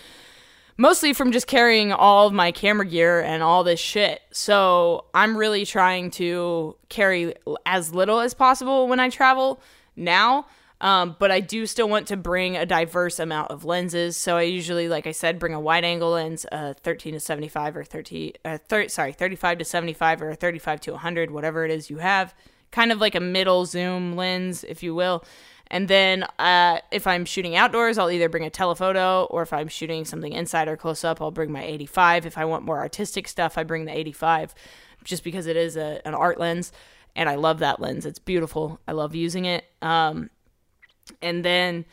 mostly 0.79 1.13
from 1.13 1.33
just 1.33 1.47
carrying 1.47 1.93
all 1.93 2.29
of 2.29 2.33
my 2.33 2.53
camera 2.53 2.87
gear 2.87 3.21
and 3.21 3.43
all 3.43 3.65
this 3.65 3.81
shit. 3.81 4.23
So 4.31 5.05
I'm 5.13 5.37
really 5.37 5.67
trying 5.67 6.11
to 6.13 6.77
carry 6.89 7.35
as 7.67 7.93
little 7.93 8.21
as 8.21 8.33
possible 8.33 8.89
when 8.89 9.01
I 9.01 9.11
travel 9.11 9.61
now. 9.97 10.47
Um, 10.81 11.17
but 11.19 11.33
I 11.33 11.41
do 11.41 11.67
still 11.67 11.89
want 11.89 12.07
to 12.07 12.17
bring 12.17 12.57
a 12.57 12.65
diverse 12.65 13.19
amount 13.19 13.51
of 13.51 13.65
lenses. 13.65 14.17
So 14.17 14.37
I 14.37 14.43
usually, 14.43 14.89
like 14.89 15.09
I 15.09 15.13
said, 15.13 15.41
bring 15.41 15.53
a 15.53 15.59
wide 15.59 15.85
angle 15.85 16.13
lens, 16.13 16.47
a 16.53 16.75
13 16.75 17.15
to 17.15 17.21
75 17.21 17.77
or 17.77 17.83
30, 17.83 18.35
uh, 18.45 18.59
30, 18.59 18.89
sorry, 18.89 19.13
35 19.13 19.59
to 19.59 19.65
75 19.65 20.23
or 20.23 20.31
a 20.31 20.35
35 20.37 20.81
to 20.83 20.93
100, 20.93 21.33
whatever 21.33 21.65
it 21.65 21.73
is 21.73 21.91
you 21.91 21.99
have. 21.99 22.33
Kind 22.71 22.93
of 22.93 23.01
like 23.01 23.17
a 23.17 23.21
middle 23.21 23.65
zoom 23.67 24.15
lens, 24.15 24.63
if 24.63 24.83
you 24.85 24.95
will. 24.95 25.25
And 25.71 25.89
then 25.89 26.25
uh, 26.39 26.81
if 26.91 27.07
I'm 27.07 27.25
shooting 27.25 27.55
outdoors, 27.55 27.99
I'll 27.99 28.11
either 28.11 28.29
bring 28.29 28.45
a 28.45 28.51
telephoto 28.51 29.25
or 29.31 29.43
if 29.43 29.53
I'm 29.53 29.69
shooting 29.69 30.05
something 30.05 30.33
inside 30.33 30.69
or 30.69 30.77
close 30.77 31.05
up, 31.05 31.21
I'll 31.21 31.31
bring 31.31 31.53
my 31.53 31.63
85. 31.63 32.27
If 32.27 32.39
I 32.39 32.45
want 32.47 32.65
more 32.65 32.79
artistic 32.79 33.29
stuff, 33.29 33.59
I 33.59 33.65
bring 33.65 33.85
the 33.85 33.97
85 33.97 34.55
just 35.05 35.25
because 35.25 35.47
it 35.47 35.57
is 35.57 35.77
a, 35.77 36.01
an 36.07 36.15
art 36.15 36.41
lens. 36.41 36.73
And 37.15 37.29
I 37.29 37.35
love 37.35 37.59
that 37.59 37.81
lens. 37.81 38.07
It's 38.07 38.19
beautiful. 38.19 38.81
I 38.89 38.93
love 38.93 39.15
using 39.15 39.45
it. 39.45 39.65
Um, 39.83 40.31
and 41.21 41.45
then 41.45 41.85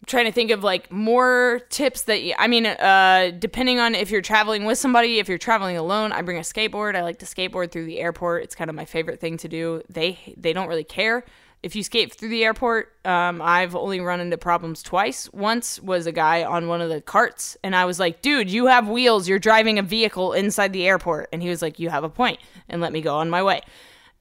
I'm 0.00 0.06
trying 0.06 0.26
to 0.26 0.32
think 0.32 0.50
of 0.52 0.62
like 0.62 0.92
more 0.92 1.62
tips 1.70 2.02
that 2.02 2.22
you, 2.22 2.34
I 2.38 2.46
mean, 2.46 2.66
uh, 2.66 3.32
depending 3.36 3.80
on 3.80 3.96
if 3.96 4.10
you're 4.10 4.22
traveling 4.22 4.64
with 4.64 4.78
somebody, 4.78 5.18
if 5.18 5.28
you're 5.28 5.38
traveling 5.38 5.76
alone, 5.76 6.12
I 6.12 6.22
bring 6.22 6.38
a 6.38 6.42
skateboard. 6.42 6.94
I 6.94 7.02
like 7.02 7.18
to 7.20 7.26
skateboard 7.26 7.72
through 7.72 7.86
the 7.86 7.98
airport. 7.98 8.44
It's 8.44 8.54
kind 8.54 8.70
of 8.70 8.76
my 8.76 8.84
favorite 8.84 9.20
thing 9.20 9.38
to 9.38 9.48
do. 9.48 9.82
They 9.88 10.34
they 10.36 10.52
don't 10.52 10.68
really 10.68 10.84
care 10.84 11.24
if 11.62 11.74
you 11.74 11.82
skate 11.82 12.14
through 12.14 12.28
the 12.28 12.44
airport, 12.44 12.92
um, 13.04 13.42
I've 13.42 13.74
only 13.74 14.00
run 14.00 14.20
into 14.20 14.38
problems 14.38 14.82
twice. 14.82 15.28
Once 15.32 15.80
was 15.80 16.06
a 16.06 16.12
guy 16.12 16.44
on 16.44 16.68
one 16.68 16.80
of 16.80 16.88
the 16.88 17.00
carts, 17.00 17.56
and 17.64 17.74
I 17.74 17.84
was 17.84 17.98
like, 17.98 18.22
dude, 18.22 18.50
you 18.50 18.66
have 18.66 18.88
wheels. 18.88 19.28
You're 19.28 19.38
driving 19.38 19.78
a 19.78 19.82
vehicle 19.82 20.32
inside 20.32 20.72
the 20.72 20.86
airport. 20.86 21.28
And 21.32 21.42
he 21.42 21.48
was 21.48 21.62
like, 21.62 21.78
you 21.78 21.88
have 21.88 22.04
a 22.04 22.08
point, 22.08 22.38
and 22.68 22.80
let 22.80 22.92
me 22.92 23.00
go 23.00 23.16
on 23.16 23.30
my 23.30 23.42
way. 23.42 23.62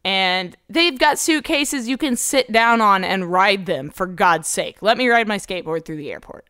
And 0.04 0.56
they've 0.70 0.98
got 0.98 1.20
suitcases 1.20 1.88
you 1.88 1.98
can 1.98 2.16
sit 2.16 2.52
down 2.52 2.82
on 2.82 3.04
and 3.04 3.32
ride 3.32 3.66
them, 3.66 3.90
for 3.90 4.08
God's 4.08 4.48
sake. 4.48 4.82
Let 4.82 4.98
me 4.98 5.08
ride 5.08 5.28
my 5.28 5.38
skateboard 5.38 5.86
through 5.86 5.98
the 5.98 6.12
airport. 6.12 6.48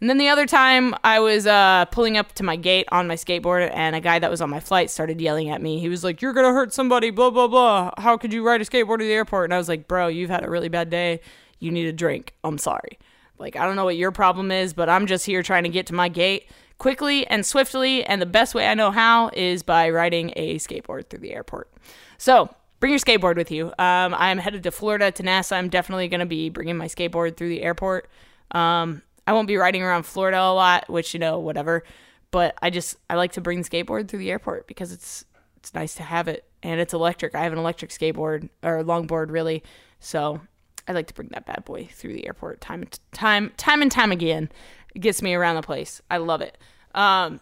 And 0.00 0.08
then 0.08 0.16
the 0.16 0.28
other 0.28 0.46
time, 0.46 0.94
I 1.04 1.20
was 1.20 1.46
uh, 1.46 1.84
pulling 1.86 2.16
up 2.16 2.32
to 2.34 2.42
my 2.42 2.56
gate 2.56 2.88
on 2.90 3.06
my 3.06 3.16
skateboard, 3.16 3.70
and 3.74 3.94
a 3.94 4.00
guy 4.00 4.18
that 4.18 4.30
was 4.30 4.40
on 4.40 4.48
my 4.48 4.60
flight 4.60 4.90
started 4.90 5.20
yelling 5.20 5.50
at 5.50 5.60
me. 5.60 5.78
He 5.78 5.90
was 5.90 6.02
like, 6.02 6.22
You're 6.22 6.32
going 6.32 6.46
to 6.46 6.52
hurt 6.52 6.72
somebody, 6.72 7.10
blah, 7.10 7.28
blah, 7.30 7.48
blah. 7.48 7.90
How 7.98 8.16
could 8.16 8.32
you 8.32 8.42
ride 8.42 8.62
a 8.62 8.64
skateboard 8.64 8.98
to 8.98 9.04
the 9.04 9.12
airport? 9.12 9.44
And 9.44 9.54
I 9.54 9.58
was 9.58 9.68
like, 9.68 9.86
Bro, 9.86 10.08
you've 10.08 10.30
had 10.30 10.44
a 10.44 10.50
really 10.50 10.70
bad 10.70 10.88
day. 10.88 11.20
you 11.58 11.70
need 11.70 11.86
a 11.86 11.92
drink. 11.92 12.34
I'm 12.42 12.56
sorry. 12.56 12.98
Like, 13.38 13.56
I 13.56 13.66
don't 13.66 13.76
know 13.76 13.84
what 13.84 13.96
your 13.96 14.10
problem 14.10 14.50
is, 14.50 14.72
but 14.72 14.88
I'm 14.88 15.06
just 15.06 15.26
here 15.26 15.42
trying 15.42 15.64
to 15.64 15.68
get 15.68 15.86
to 15.86 15.94
my 15.94 16.08
gate 16.08 16.48
quickly 16.78 17.26
and 17.26 17.44
swiftly. 17.44 18.02
And 18.04 18.22
the 18.22 18.26
best 18.26 18.54
way 18.54 18.68
I 18.68 18.74
know 18.74 18.90
how 18.90 19.30
is 19.34 19.62
by 19.62 19.90
riding 19.90 20.32
a 20.36 20.56
skateboard 20.56 21.10
through 21.10 21.20
the 21.20 21.34
airport. 21.34 21.70
So, 22.16 22.48
bring 22.80 22.92
your 22.92 23.00
skateboard 23.00 23.36
with 23.36 23.50
you. 23.50 23.66
Um, 23.78 24.14
I'm 24.14 24.38
headed 24.38 24.62
to 24.62 24.70
Florida 24.70 25.10
to 25.10 25.22
NASA. 25.22 25.52
I'm 25.52 25.68
definitely 25.68 26.08
going 26.08 26.20
to 26.20 26.26
be 26.26 26.48
bringing 26.48 26.78
my 26.78 26.86
skateboard 26.86 27.36
through 27.36 27.50
the 27.50 27.62
airport. 27.62 28.08
Um, 28.52 29.02
I 29.30 29.32
won't 29.32 29.46
be 29.46 29.56
riding 29.56 29.84
around 29.84 30.06
Florida 30.06 30.40
a 30.40 30.52
lot, 30.52 30.90
which, 30.90 31.14
you 31.14 31.20
know, 31.20 31.38
whatever. 31.38 31.84
But 32.32 32.56
I 32.60 32.68
just, 32.68 32.96
I 33.08 33.14
like 33.14 33.30
to 33.34 33.40
bring 33.40 33.62
skateboard 33.62 34.08
through 34.08 34.18
the 34.18 34.32
airport 34.32 34.66
because 34.66 34.90
it's, 34.90 35.24
it's 35.58 35.72
nice 35.72 35.94
to 35.94 36.02
have 36.02 36.26
it 36.26 36.44
and 36.64 36.80
it's 36.80 36.92
electric. 36.92 37.36
I 37.36 37.44
have 37.44 37.52
an 37.52 37.58
electric 37.60 37.92
skateboard 37.92 38.48
or 38.64 38.82
longboard 38.82 39.30
really. 39.30 39.62
So 40.00 40.40
I 40.88 40.92
like 40.94 41.06
to 41.06 41.14
bring 41.14 41.28
that 41.28 41.46
bad 41.46 41.64
boy 41.64 41.88
through 41.92 42.14
the 42.14 42.26
airport 42.26 42.60
time 42.60 42.82
and 42.82 43.00
time 43.12 43.52
time 43.56 43.82
and 43.82 43.92
time 43.92 44.10
again. 44.10 44.50
It 44.96 44.98
gets 44.98 45.22
me 45.22 45.32
around 45.32 45.54
the 45.54 45.62
place. 45.62 46.02
I 46.10 46.16
love 46.16 46.40
it. 46.40 46.58
Um, 46.92 47.38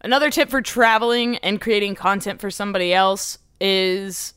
another 0.00 0.30
tip 0.30 0.48
for 0.48 0.62
traveling 0.62 1.36
and 1.38 1.60
creating 1.60 1.96
content 1.96 2.40
for 2.40 2.50
somebody 2.50 2.94
else 2.94 3.36
is 3.60 4.32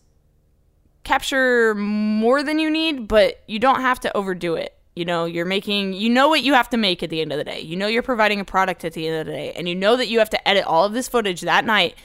capture 1.06 1.76
more 1.76 2.44
than 2.44 2.60
you 2.60 2.70
need, 2.70 3.08
but 3.08 3.42
you 3.48 3.58
don't 3.58 3.80
have 3.80 4.02
to 4.02 4.18
overdo 4.18 4.56
it. 4.56 4.76
You 4.96 5.06
know, 5.06 5.26
you're 5.26 5.46
making, 5.46 5.94
you 5.94 6.10
know 6.10 6.28
what 6.28 6.44
you 6.44 6.54
have 6.56 6.70
to 6.72 6.78
make 6.78 7.04
at 7.04 7.10
the 7.10 7.22
end 7.22 7.32
of 7.32 7.38
the 7.38 7.44
day. 7.44 7.62
You 7.62 7.78
know 7.78 7.88
you're 7.88 8.04
providing 8.04 8.40
a 8.40 8.46
product 8.46 8.84
at 8.84 8.94
the 8.94 9.08
end 9.08 9.20
of 9.22 9.26
the 9.28 9.32
day, 9.32 9.52
and 9.54 9.70
you 9.70 9.76
know 9.76 9.96
that 9.96 10.08
you 10.08 10.20
have 10.20 10.30
to 10.32 10.48
edit 10.48 10.66
all 10.66 10.84
of 10.84 10.94
this 10.94 11.08
footage 11.08 11.42
that 11.42 11.64
night 11.64 11.96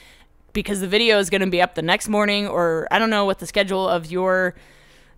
because 0.53 0.81
the 0.81 0.87
video 0.87 1.19
is 1.19 1.29
going 1.29 1.41
to 1.41 1.51
be 1.51 1.61
up 1.61 1.75
the 1.75 1.83
next 1.83 2.09
morning, 2.09 2.47
or 2.47 2.87
I 2.91 2.99
don't 2.99 3.11
know 3.11 3.25
what 3.25 3.41
the 3.41 3.47
schedule 3.47 3.89
of 3.89 4.11
your 4.11 4.55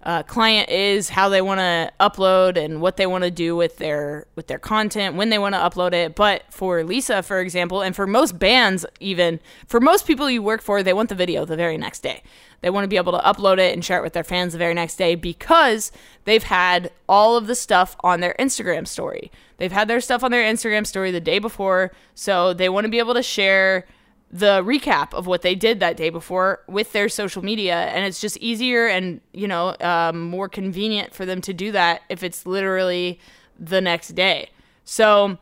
uh, 0.02 0.22
client 0.22 0.70
is, 0.70 1.08
how 1.08 1.28
they 1.28 1.42
want 1.42 1.58
to 1.58 1.92
upload, 2.00 2.56
and 2.56 2.80
what 2.80 2.96
they 2.96 3.06
want 3.06 3.24
to 3.24 3.30
do 3.30 3.54
with 3.54 3.76
their 3.76 4.26
with 4.36 4.46
their 4.46 4.58
content, 4.58 5.16
when 5.16 5.28
they 5.28 5.38
want 5.38 5.54
to 5.54 5.58
upload 5.58 5.92
it. 5.92 6.14
But 6.14 6.44
for 6.50 6.82
Lisa, 6.84 7.22
for 7.22 7.40
example, 7.40 7.82
and 7.82 7.94
for 7.94 8.06
most 8.06 8.38
bands, 8.38 8.86
even 9.00 9.40
for 9.66 9.80
most 9.80 10.06
people 10.06 10.30
you 10.30 10.42
work 10.42 10.62
for, 10.62 10.82
they 10.82 10.92
want 10.92 11.08
the 11.08 11.14
video 11.14 11.44
the 11.44 11.56
very 11.56 11.76
next 11.76 12.00
day. 12.00 12.22
They 12.60 12.70
want 12.70 12.84
to 12.84 12.88
be 12.88 12.96
able 12.96 13.12
to 13.12 13.18
upload 13.18 13.58
it 13.58 13.74
and 13.74 13.84
share 13.84 13.98
it 13.98 14.02
with 14.02 14.12
their 14.12 14.24
fans 14.24 14.52
the 14.52 14.58
very 14.58 14.74
next 14.74 14.96
day 14.96 15.14
because 15.14 15.92
they've 16.24 16.42
had 16.42 16.90
all 17.08 17.36
of 17.36 17.46
the 17.46 17.54
stuff 17.54 17.96
on 18.00 18.20
their 18.20 18.34
Instagram 18.38 18.86
story. 18.86 19.30
They've 19.58 19.72
had 19.72 19.88
their 19.88 20.00
stuff 20.00 20.22
on 20.22 20.30
their 20.30 20.42
Instagram 20.42 20.86
story 20.86 21.10
the 21.10 21.20
day 21.20 21.38
before, 21.38 21.92
so 22.14 22.52
they 22.52 22.68
want 22.68 22.84
to 22.84 22.90
be 22.90 22.98
able 22.98 23.14
to 23.14 23.22
share 23.22 23.86
the 24.30 24.62
recap 24.62 25.14
of 25.14 25.26
what 25.26 25.42
they 25.42 25.54
did 25.54 25.80
that 25.80 25.96
day 25.96 26.10
before 26.10 26.60
with 26.66 26.92
their 26.92 27.08
social 27.08 27.44
media 27.44 27.74
and 27.86 28.04
it's 28.04 28.20
just 28.20 28.36
easier 28.38 28.88
and 28.88 29.20
you 29.32 29.46
know 29.46 29.76
um, 29.80 30.20
more 30.28 30.48
convenient 30.48 31.14
for 31.14 31.24
them 31.24 31.40
to 31.40 31.54
do 31.54 31.70
that 31.70 32.02
if 32.08 32.24
it's 32.24 32.44
literally 32.44 33.20
the 33.58 33.80
next 33.80 34.08
day 34.08 34.50
so 34.84 35.38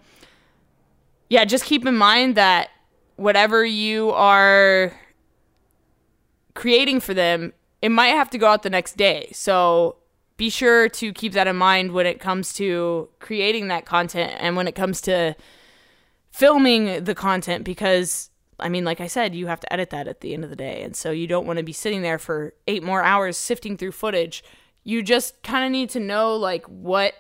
yeah 1.31 1.47
just 1.47 1.65
keep 1.65 1.87
in 1.87 1.97
mind 1.97 2.35
that 2.35 2.69
whatever 3.17 3.65
you 3.65 4.11
are 4.11 4.93
creating 6.55 7.01
for 7.01 7.15
them 7.15 7.53
it 7.83 7.91
might 7.91 8.09
have 8.09 8.31
to 8.31 8.39
go 8.39 8.47
out 8.47 8.63
the 8.63 8.71
next 8.71 8.97
day 8.97 9.29
so 9.33 9.97
be 10.37 10.51
sure 10.51 10.89
to 10.89 11.13
keep 11.13 11.33
that 11.33 11.47
in 11.47 11.57
mind 11.57 11.93
when 11.93 12.07
it 12.07 12.19
comes 12.19 12.53
to 12.53 13.09
creating 13.21 13.69
that 13.69 13.87
content 13.87 14.33
and 14.39 14.57
when 14.57 14.67
it 14.67 14.75
comes 14.75 15.01
to 15.01 15.35
filming 16.33 17.05
the 17.05 17.15
content 17.15 17.65
because 17.65 18.31
I 18.59 18.69
mean, 18.69 18.85
like 18.85 19.01
I 19.01 19.07
said, 19.07 19.35
you 19.35 19.47
have 19.47 19.61
to 19.61 19.73
edit 19.73 19.91
that 19.91 20.09
at 20.09 20.21
the 20.21 20.35
end 20.35 20.45
of 20.45 20.51
the 20.51 20.57
day. 20.57 20.83
And 20.83 20.95
so 20.95 21.11
you 21.11 21.27
don't 21.27 21.47
want 21.47 21.59
to 21.59 21.65
be 21.65 21.73
sitting 21.73 22.03
there 22.03 22.19
for 22.19 22.55
eight 22.67 22.83
more 22.83 23.03
hours 23.03 23.37
sifting 23.37 23.77
through 23.77 23.93
footage. 23.93 24.45
You 24.85 25.03
just 25.03 25.43
kind 25.43 25.65
of 25.65 25.73
need 25.73 25.91
to 25.91 26.01
know, 26.01 26.37
like, 26.37 26.65
what. 26.67 27.15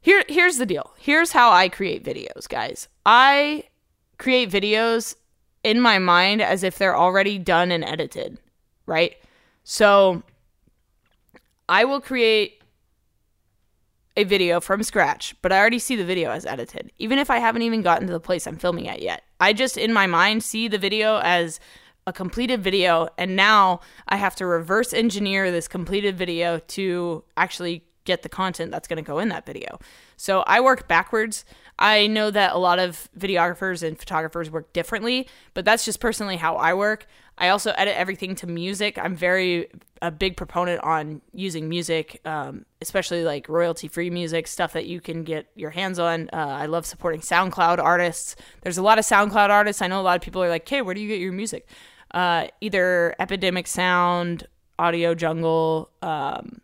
Here, 0.00 0.24
here's 0.28 0.58
the 0.58 0.66
deal. 0.66 0.94
Here's 0.98 1.32
how 1.32 1.50
I 1.50 1.68
create 1.68 2.04
videos, 2.04 2.48
guys. 2.48 2.88
I 3.04 3.64
create 4.16 4.50
videos 4.50 5.16
in 5.62 5.80
my 5.80 5.98
mind 5.98 6.40
as 6.40 6.62
if 6.62 6.78
they're 6.78 6.96
already 6.96 7.38
done 7.38 7.70
and 7.70 7.84
edited, 7.84 8.38
right? 8.88 9.16
So 9.62 10.22
I 11.68 11.84
will 11.84 12.00
create 12.00 12.62
a 14.16 14.24
video 14.24 14.60
from 14.60 14.82
scratch, 14.82 15.36
but 15.42 15.52
I 15.52 15.58
already 15.58 15.78
see 15.78 15.94
the 15.94 16.04
video 16.04 16.30
as 16.30 16.44
edited, 16.44 16.90
even 16.98 17.18
if 17.18 17.30
I 17.30 17.38
haven't 17.38 17.62
even 17.62 17.82
gotten 17.82 18.06
to 18.08 18.12
the 18.12 18.18
place 18.18 18.46
I'm 18.46 18.56
filming 18.56 18.88
at 18.88 19.00
yet. 19.00 19.22
I 19.38 19.52
just, 19.52 19.76
in 19.76 19.92
my 19.92 20.08
mind, 20.08 20.42
see 20.42 20.66
the 20.66 20.78
video 20.78 21.20
as 21.22 21.60
a 22.06 22.12
completed 22.12 22.64
video, 22.64 23.08
and 23.16 23.36
now 23.36 23.80
I 24.08 24.16
have 24.16 24.34
to 24.36 24.46
reverse 24.46 24.92
engineer 24.92 25.52
this 25.52 25.68
completed 25.68 26.16
video 26.16 26.58
to 26.58 27.22
actually 27.36 27.84
get 28.04 28.22
the 28.22 28.28
content 28.28 28.72
that's 28.72 28.88
going 28.88 28.96
to 28.96 29.06
go 29.06 29.18
in 29.18 29.28
that 29.28 29.44
video. 29.44 29.78
So 30.16 30.40
I 30.46 30.60
work 30.62 30.88
backwards. 30.88 31.44
I 31.78 32.06
know 32.06 32.30
that 32.30 32.54
a 32.54 32.58
lot 32.58 32.78
of 32.78 33.08
videographers 33.16 33.86
and 33.86 33.98
photographers 33.98 34.50
work 34.50 34.72
differently, 34.72 35.28
but 35.52 35.66
that's 35.66 35.84
just 35.84 36.00
personally 36.00 36.36
how 36.36 36.56
I 36.56 36.72
work. 36.72 37.06
I 37.38 37.50
also 37.50 37.72
edit 37.76 37.96
everything 37.96 38.34
to 38.36 38.46
music. 38.46 38.98
I'm 38.98 39.14
very 39.14 39.68
a 40.02 40.10
big 40.10 40.36
proponent 40.36 40.82
on 40.82 41.20
using 41.32 41.68
music, 41.68 42.20
um, 42.24 42.64
especially 42.80 43.24
like 43.24 43.48
royalty 43.48 43.88
free 43.88 44.10
music, 44.10 44.46
stuff 44.46 44.72
that 44.72 44.86
you 44.86 45.00
can 45.00 45.24
get 45.24 45.48
your 45.54 45.70
hands 45.70 45.98
on. 45.98 46.28
Uh, 46.32 46.36
I 46.36 46.66
love 46.66 46.84
supporting 46.86 47.20
SoundCloud 47.20 47.78
artists. 47.78 48.36
There's 48.62 48.78
a 48.78 48.82
lot 48.82 48.98
of 48.98 49.04
SoundCloud 49.04 49.50
artists. 49.50 49.82
I 49.82 49.86
know 49.86 50.00
a 50.00 50.02
lot 50.02 50.16
of 50.16 50.22
people 50.22 50.42
are 50.42 50.48
like, 50.48 50.68
hey, 50.68 50.82
where 50.82 50.94
do 50.94 51.00
you 51.00 51.08
get 51.08 51.20
your 51.20 51.32
music? 51.32 51.68
Uh, 52.12 52.48
either 52.60 53.14
Epidemic 53.18 53.66
Sound, 53.66 54.46
Audio 54.78 55.14
Jungle, 55.14 55.90
um, 56.02 56.60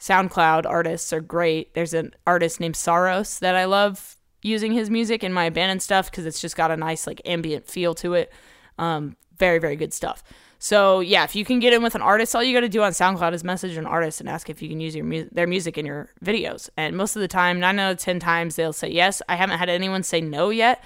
SoundCloud 0.00 0.66
artists 0.66 1.12
are 1.12 1.20
great. 1.20 1.74
There's 1.74 1.94
an 1.94 2.12
artist 2.26 2.58
named 2.58 2.76
Saros 2.76 3.38
that 3.38 3.54
I 3.54 3.66
love 3.66 4.16
using 4.42 4.72
his 4.72 4.90
music 4.90 5.22
in 5.22 5.32
my 5.32 5.44
abandoned 5.44 5.82
stuff 5.82 6.10
because 6.10 6.26
it's 6.26 6.40
just 6.40 6.56
got 6.56 6.72
a 6.72 6.76
nice 6.76 7.06
like 7.06 7.20
ambient 7.24 7.68
feel 7.68 7.94
to 7.94 8.14
it. 8.14 8.32
Um, 8.78 9.16
very, 9.42 9.58
very 9.58 9.76
good 9.82 9.92
stuff. 9.92 10.22
So 10.60 11.00
yeah, 11.00 11.24
if 11.24 11.34
you 11.34 11.44
can 11.44 11.58
get 11.58 11.72
in 11.72 11.82
with 11.82 11.96
an 11.96 12.02
artist, 12.02 12.36
all 12.36 12.44
you 12.44 12.54
got 12.54 12.60
to 12.60 12.68
do 12.68 12.82
on 12.82 12.92
SoundCloud 12.92 13.32
is 13.32 13.42
message 13.42 13.76
an 13.76 13.86
artist 13.86 14.20
and 14.20 14.28
ask 14.28 14.48
if 14.48 14.62
you 14.62 14.68
can 14.68 14.78
use 14.78 14.94
your 14.94 15.04
mu- 15.04 15.28
their 15.32 15.48
music 15.48 15.76
in 15.76 15.84
your 15.84 16.10
videos. 16.24 16.70
And 16.76 16.96
most 16.96 17.16
of 17.16 17.22
the 17.22 17.26
time, 17.26 17.58
nine 17.58 17.80
out 17.80 17.90
of 17.90 17.98
ten 17.98 18.20
times, 18.20 18.54
they'll 18.54 18.72
say 18.72 18.88
yes. 18.88 19.20
I 19.28 19.34
haven't 19.34 19.58
had 19.58 19.68
anyone 19.68 20.04
say 20.04 20.20
no 20.20 20.50
yet. 20.50 20.84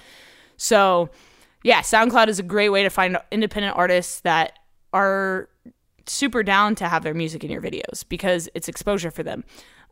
So 0.57 1.11
yeah, 1.63 1.81
SoundCloud 1.81 2.27
is 2.29 2.39
a 2.39 2.43
great 2.43 2.69
way 2.69 2.81
to 2.81 2.89
find 2.89 3.17
independent 3.31 3.77
artists 3.77 4.21
that 4.21 4.57
are 4.91 5.47
super 6.07 6.41
down 6.41 6.73
to 6.75 6.87
have 6.87 7.03
their 7.03 7.13
music 7.13 7.43
in 7.43 7.51
your 7.51 7.61
videos 7.61 8.03
because 8.09 8.49
it's 8.55 8.67
exposure 8.67 9.11
for 9.11 9.21
them. 9.21 9.43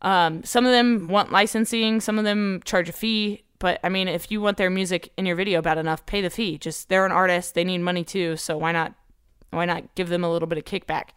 Um, 0.01 0.43
some 0.43 0.65
of 0.65 0.71
them 0.71 1.07
want 1.07 1.31
licensing, 1.31 2.01
some 2.01 2.17
of 2.17 2.25
them 2.25 2.61
charge 2.65 2.89
a 2.89 2.93
fee. 2.93 3.43
But 3.59 3.79
I 3.83 3.89
mean, 3.89 4.07
if 4.07 4.31
you 4.31 4.41
want 4.41 4.57
their 4.57 4.69
music 4.69 5.11
in 5.17 5.25
your 5.25 5.35
video 5.35 5.61
bad 5.61 5.77
enough, 5.77 6.05
pay 6.05 6.21
the 6.21 6.29
fee. 6.29 6.57
Just 6.57 6.89
they're 6.89 7.05
an 7.05 7.11
artist, 7.11 7.55
they 7.55 7.63
need 7.63 7.79
money 7.79 8.03
too, 8.03 8.37
so 8.37 8.57
why 8.57 8.71
not 8.71 8.93
why 9.51 9.65
not 9.65 9.95
give 9.95 10.09
them 10.09 10.23
a 10.23 10.31
little 10.31 10.47
bit 10.47 10.57
of 10.57 10.65
kickback? 10.65 11.09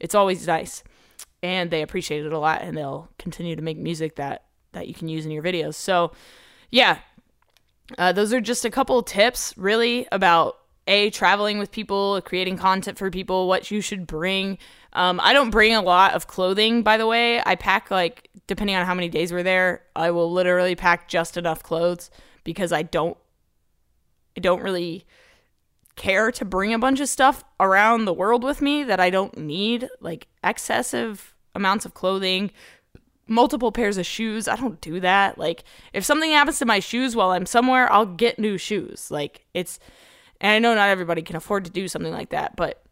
It's 0.00 0.14
always 0.14 0.46
nice. 0.46 0.82
And 1.42 1.70
they 1.70 1.82
appreciate 1.82 2.24
it 2.24 2.32
a 2.32 2.38
lot 2.38 2.62
and 2.62 2.76
they'll 2.76 3.08
continue 3.18 3.56
to 3.56 3.62
make 3.62 3.76
music 3.76 4.16
that 4.16 4.44
that 4.72 4.88
you 4.88 4.94
can 4.94 5.08
use 5.08 5.26
in 5.26 5.30
your 5.30 5.42
videos. 5.42 5.74
So, 5.74 6.12
yeah. 6.70 6.98
Uh, 7.98 8.12
those 8.12 8.32
are 8.32 8.40
just 8.40 8.64
a 8.64 8.70
couple 8.70 9.02
tips 9.02 9.52
really 9.58 10.06
about 10.12 10.56
a 10.86 11.10
traveling 11.10 11.58
with 11.58 11.70
people, 11.70 12.20
creating 12.22 12.56
content 12.56 12.98
for 12.98 13.10
people, 13.10 13.48
what 13.48 13.70
you 13.70 13.80
should 13.80 14.06
bring. 14.06 14.58
Um, 14.92 15.20
I 15.22 15.32
don't 15.32 15.50
bring 15.50 15.74
a 15.74 15.82
lot 15.82 16.14
of 16.14 16.26
clothing, 16.26 16.82
by 16.82 16.96
the 16.96 17.06
way. 17.06 17.40
I 17.44 17.54
pack 17.54 17.90
like 17.90 18.28
depending 18.46 18.76
on 18.76 18.84
how 18.86 18.94
many 18.94 19.08
days 19.08 19.32
we're 19.32 19.42
there, 19.42 19.82
I 19.94 20.10
will 20.10 20.30
literally 20.30 20.74
pack 20.74 21.08
just 21.08 21.36
enough 21.36 21.62
clothes 21.62 22.10
because 22.44 22.72
I 22.72 22.82
don't, 22.82 23.16
I 24.36 24.40
don't 24.40 24.62
really 24.62 25.06
care 25.96 26.32
to 26.32 26.44
bring 26.44 26.74
a 26.74 26.78
bunch 26.78 27.00
of 27.00 27.08
stuff 27.08 27.44
around 27.60 28.04
the 28.04 28.12
world 28.12 28.42
with 28.42 28.60
me 28.60 28.82
that 28.84 29.00
I 29.00 29.10
don't 29.10 29.36
need, 29.38 29.88
like 30.00 30.26
excessive 30.42 31.34
amounts 31.54 31.84
of 31.84 31.94
clothing, 31.94 32.50
multiple 33.26 33.72
pairs 33.72 33.98
of 33.98 34.06
shoes. 34.06 34.48
I 34.48 34.56
don't 34.56 34.80
do 34.80 35.00
that. 35.00 35.38
Like 35.38 35.64
if 35.92 36.04
something 36.04 36.30
happens 36.30 36.58
to 36.58 36.66
my 36.66 36.80
shoes 36.80 37.14
while 37.14 37.30
I'm 37.30 37.46
somewhere, 37.46 37.90
I'll 37.92 38.06
get 38.06 38.38
new 38.38 38.58
shoes. 38.58 39.10
Like 39.10 39.44
it's 39.54 39.78
and 40.42 40.50
I 40.50 40.58
know 40.58 40.74
not 40.74 40.90
everybody 40.90 41.22
can 41.22 41.36
afford 41.36 41.64
to 41.64 41.70
do 41.70 41.88
something 41.88 42.12
like 42.12 42.30
that, 42.30 42.56
but 42.56 42.82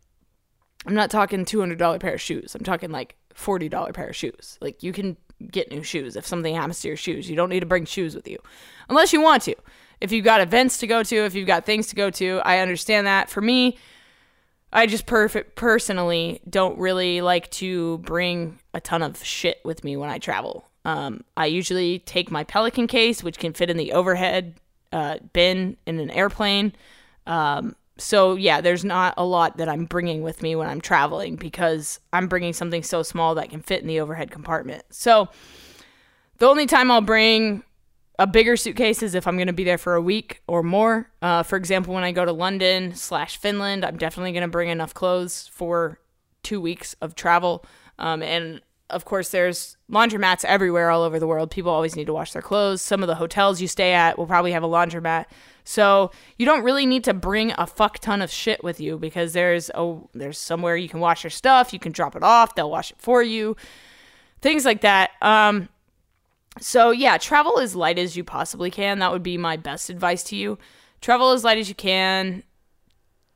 I'm 0.87 0.95
not 0.95 1.11
talking 1.11 1.45
$200 1.45 2.01
pair 2.01 2.15
of 2.15 2.21
shoes. 2.21 2.55
I'm 2.55 2.65
talking 2.65 2.91
like 2.91 3.17
$40 3.35 3.93
pair 3.93 4.09
of 4.09 4.17
shoes. 4.17 4.57
Like 4.63 4.83
you 4.83 4.93
can 4.93 5.17
get 5.51 5.71
new 5.71 5.83
shoes 5.83 6.17
if 6.17 6.27
something 6.27 6.55
happens 6.55 6.81
to 6.81 6.89
your 6.89 6.97
shoes. 6.97 7.29
You 7.29 7.37
don't 7.37 7.49
need 7.51 7.61
to 7.61 7.67
bring 7.67 7.85
shoes 7.85 8.15
with 8.15 8.29
you 8.29 8.39
unless 8.89 9.13
you 9.13 9.21
want 9.21 9.43
to. 9.43 9.55
If 10.01 10.13
you've 10.13 10.25
got 10.25 10.41
events 10.41 10.79
to 10.79 10.87
go 10.87 11.03
to, 11.03 11.17
if 11.25 11.35
you've 11.35 11.47
got 11.47 11.67
things 11.67 11.89
to 11.89 11.97
go 11.97 12.09
to, 12.11 12.41
I 12.45 12.61
understand 12.61 13.07
that. 13.07 13.29
For 13.29 13.41
me, 13.41 13.77
I 14.73 14.87
just 14.87 15.05
perfect 15.05 15.57
personally 15.57 16.41
don't 16.49 16.79
really 16.79 17.21
like 17.21 17.51
to 17.53 17.99
bring 17.99 18.61
a 18.73 18.81
ton 18.81 19.03
of 19.03 19.23
shit 19.23 19.61
with 19.65 19.83
me 19.83 19.97
when 19.97 20.09
I 20.09 20.19
travel. 20.19 20.65
Um, 20.85 21.25
I 21.37 21.47
usually 21.47 21.99
take 21.99 22.31
my 22.31 22.45
Pelican 22.45 22.87
case, 22.87 23.23
which 23.23 23.39
can 23.39 23.53
fit 23.53 23.69
in 23.69 23.77
the 23.77 23.93
overhead 23.93 24.55
uh, 24.93 25.19
bin 25.33 25.77
in 25.87 25.99
an 25.99 26.11
airplane. 26.11 26.73
Um, 27.27 27.77
so 27.99 28.35
yeah, 28.35 28.61
there's 28.61 28.85
not 28.85 29.15
a 29.17 29.25
lot 29.25 29.59
that 29.59 29.69
I'm 29.69 29.85
bringing 29.85 30.23
with 30.23 30.43
me 30.43 30.57
when 30.57 30.69
I'm 30.69 30.81
traveling 30.81 31.37
because 31.37 32.01
I'm 32.13 32.29
bringing 32.29 32.53
something 32.53 32.83
so 32.83 33.03
small 33.03 33.35
that 33.35 33.51
can 33.51 33.61
fit 33.61 33.83
in 33.83 33.89
the 33.89 34.01
overhead 34.01 34.31
compartment. 34.31 34.85
So 34.91 35.29
the 36.39 36.47
only 36.47 36.67
time 36.67 36.91
I'll 36.91 37.03
bring 37.03 37.63
a 38.19 38.27
bigger 38.27 38.57
suitcase 38.57 39.03
is 39.03 39.15
if 39.15 39.27
I'm 39.27 39.37
going 39.37 39.47
to 39.47 39.53
be 39.53 39.65
there 39.65 39.79
for 39.79 39.95
a 39.95 40.03
week 40.03 40.43
or 40.47 40.63
more. 40.63 41.11
Uh, 41.23 41.43
for 41.43 41.57
example, 41.57 41.95
when 41.95 42.05
I 42.05 42.13
go 42.13 42.25
to 42.25 42.33
London 42.33 42.95
slash 42.95 43.39
Finland, 43.39 43.85
I'm 43.85 43.97
definitely 43.97 44.33
going 44.33 44.43
to 44.43 44.49
bring 44.49 44.69
enough 44.69 44.93
clothes 44.93 45.49
for 45.53 45.99
two 46.43 46.61
weeks 46.61 46.95
of 47.01 47.15
travel. 47.15 47.65
Um, 47.99 48.23
and 48.23 48.61
of 48.91 49.05
course, 49.05 49.31
there's 49.31 49.77
laundromats 49.91 50.45
everywhere 50.45 50.91
all 50.91 51.03
over 51.03 51.19
the 51.19 51.27
world. 51.27 51.51
People 51.51 51.71
always 51.71 51.97
need 51.97 52.07
to 52.07 52.13
wash 52.13 52.33
their 52.33 52.43
clothes. 52.43 52.83
Some 52.83 53.03
of 53.03 53.07
the 53.07 53.15
hotels 53.15 53.61
you 53.61 53.69
stay 53.69 53.93
at 53.93 54.19
will 54.19 54.27
probably 54.27 54.53
have 54.53 54.63
a 54.63 54.69
laundromat. 54.69 55.27
So 55.65 56.11
you 56.39 56.47
don't 56.47 56.63
really 56.63 56.87
need 56.87 57.05
to 57.05 57.15
bring 57.15 57.53
a 57.59 57.67
fuck 57.67 57.99
ton 57.99 58.23
of 58.23 58.31
shit 58.31 58.65
with 58.65 58.81
you 58.81 58.99
because 58.99 59.33
there's 59.33 59.71
a 59.75 59.97
there's 60.15 60.39
somewhere 60.39 60.77
you 60.77 60.89
can 60.89 61.01
wash 61.01 61.25
your 61.25 61.31
stuff. 61.31 61.73
You 61.73 61.79
can 61.79 61.93
drop 61.93 62.17
it 62.17 62.23
off. 62.23 62.55
They'll 62.55 62.71
wash 62.71 62.91
it 62.91 62.99
for 62.99 63.23
you. 63.23 63.57
Things 64.41 64.65
like 64.65 64.81
that. 64.81 65.11
Um, 65.21 65.69
so 66.61 66.91
yeah, 66.91 67.19
travel 67.19 67.59
as 67.59 67.77
light 67.77 67.99
as 67.99 68.17
you 68.17 68.25
possibly 68.25 68.71
can. 68.71 68.99
That 68.99 69.13
would 69.13 69.23
be 69.23 69.37
my 69.39 69.57
best 69.57 69.91
advice 69.91 70.23
to 70.25 70.37
you. 70.37 70.59
Travel 71.01 71.31
as 71.31 71.45
light 71.45 71.59
as 71.59 71.69
you 71.69 71.75
can 71.75 72.43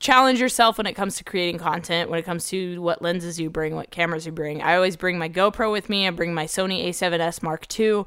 challenge 0.05 0.39
yourself 0.39 0.77
when 0.77 0.87
it 0.87 0.93
comes 0.93 1.17
to 1.17 1.25
creating 1.25 1.59
content, 1.59 2.11
when 2.11 2.19
it 2.19 2.27
comes 2.27 2.47
to 2.49 2.79
what 2.83 3.01
lenses 3.01 3.41
you 3.41 3.49
bring, 3.49 3.75
what 3.75 3.91
cameras 3.91 4.27
you 4.27 4.33
bring. 4.33 4.61
I 4.61 4.77
always 4.77 4.97
bring 4.97 5.19
my 5.19 5.31
GoPro 5.31 5.73
with 5.73 5.89
me. 5.89 6.07
I 6.07 6.11
bring 6.11 6.35
my 6.35 6.45
Sony 6.45 6.87
A7S 6.89 7.43
Mark 7.43 7.67
II, 7.81 8.05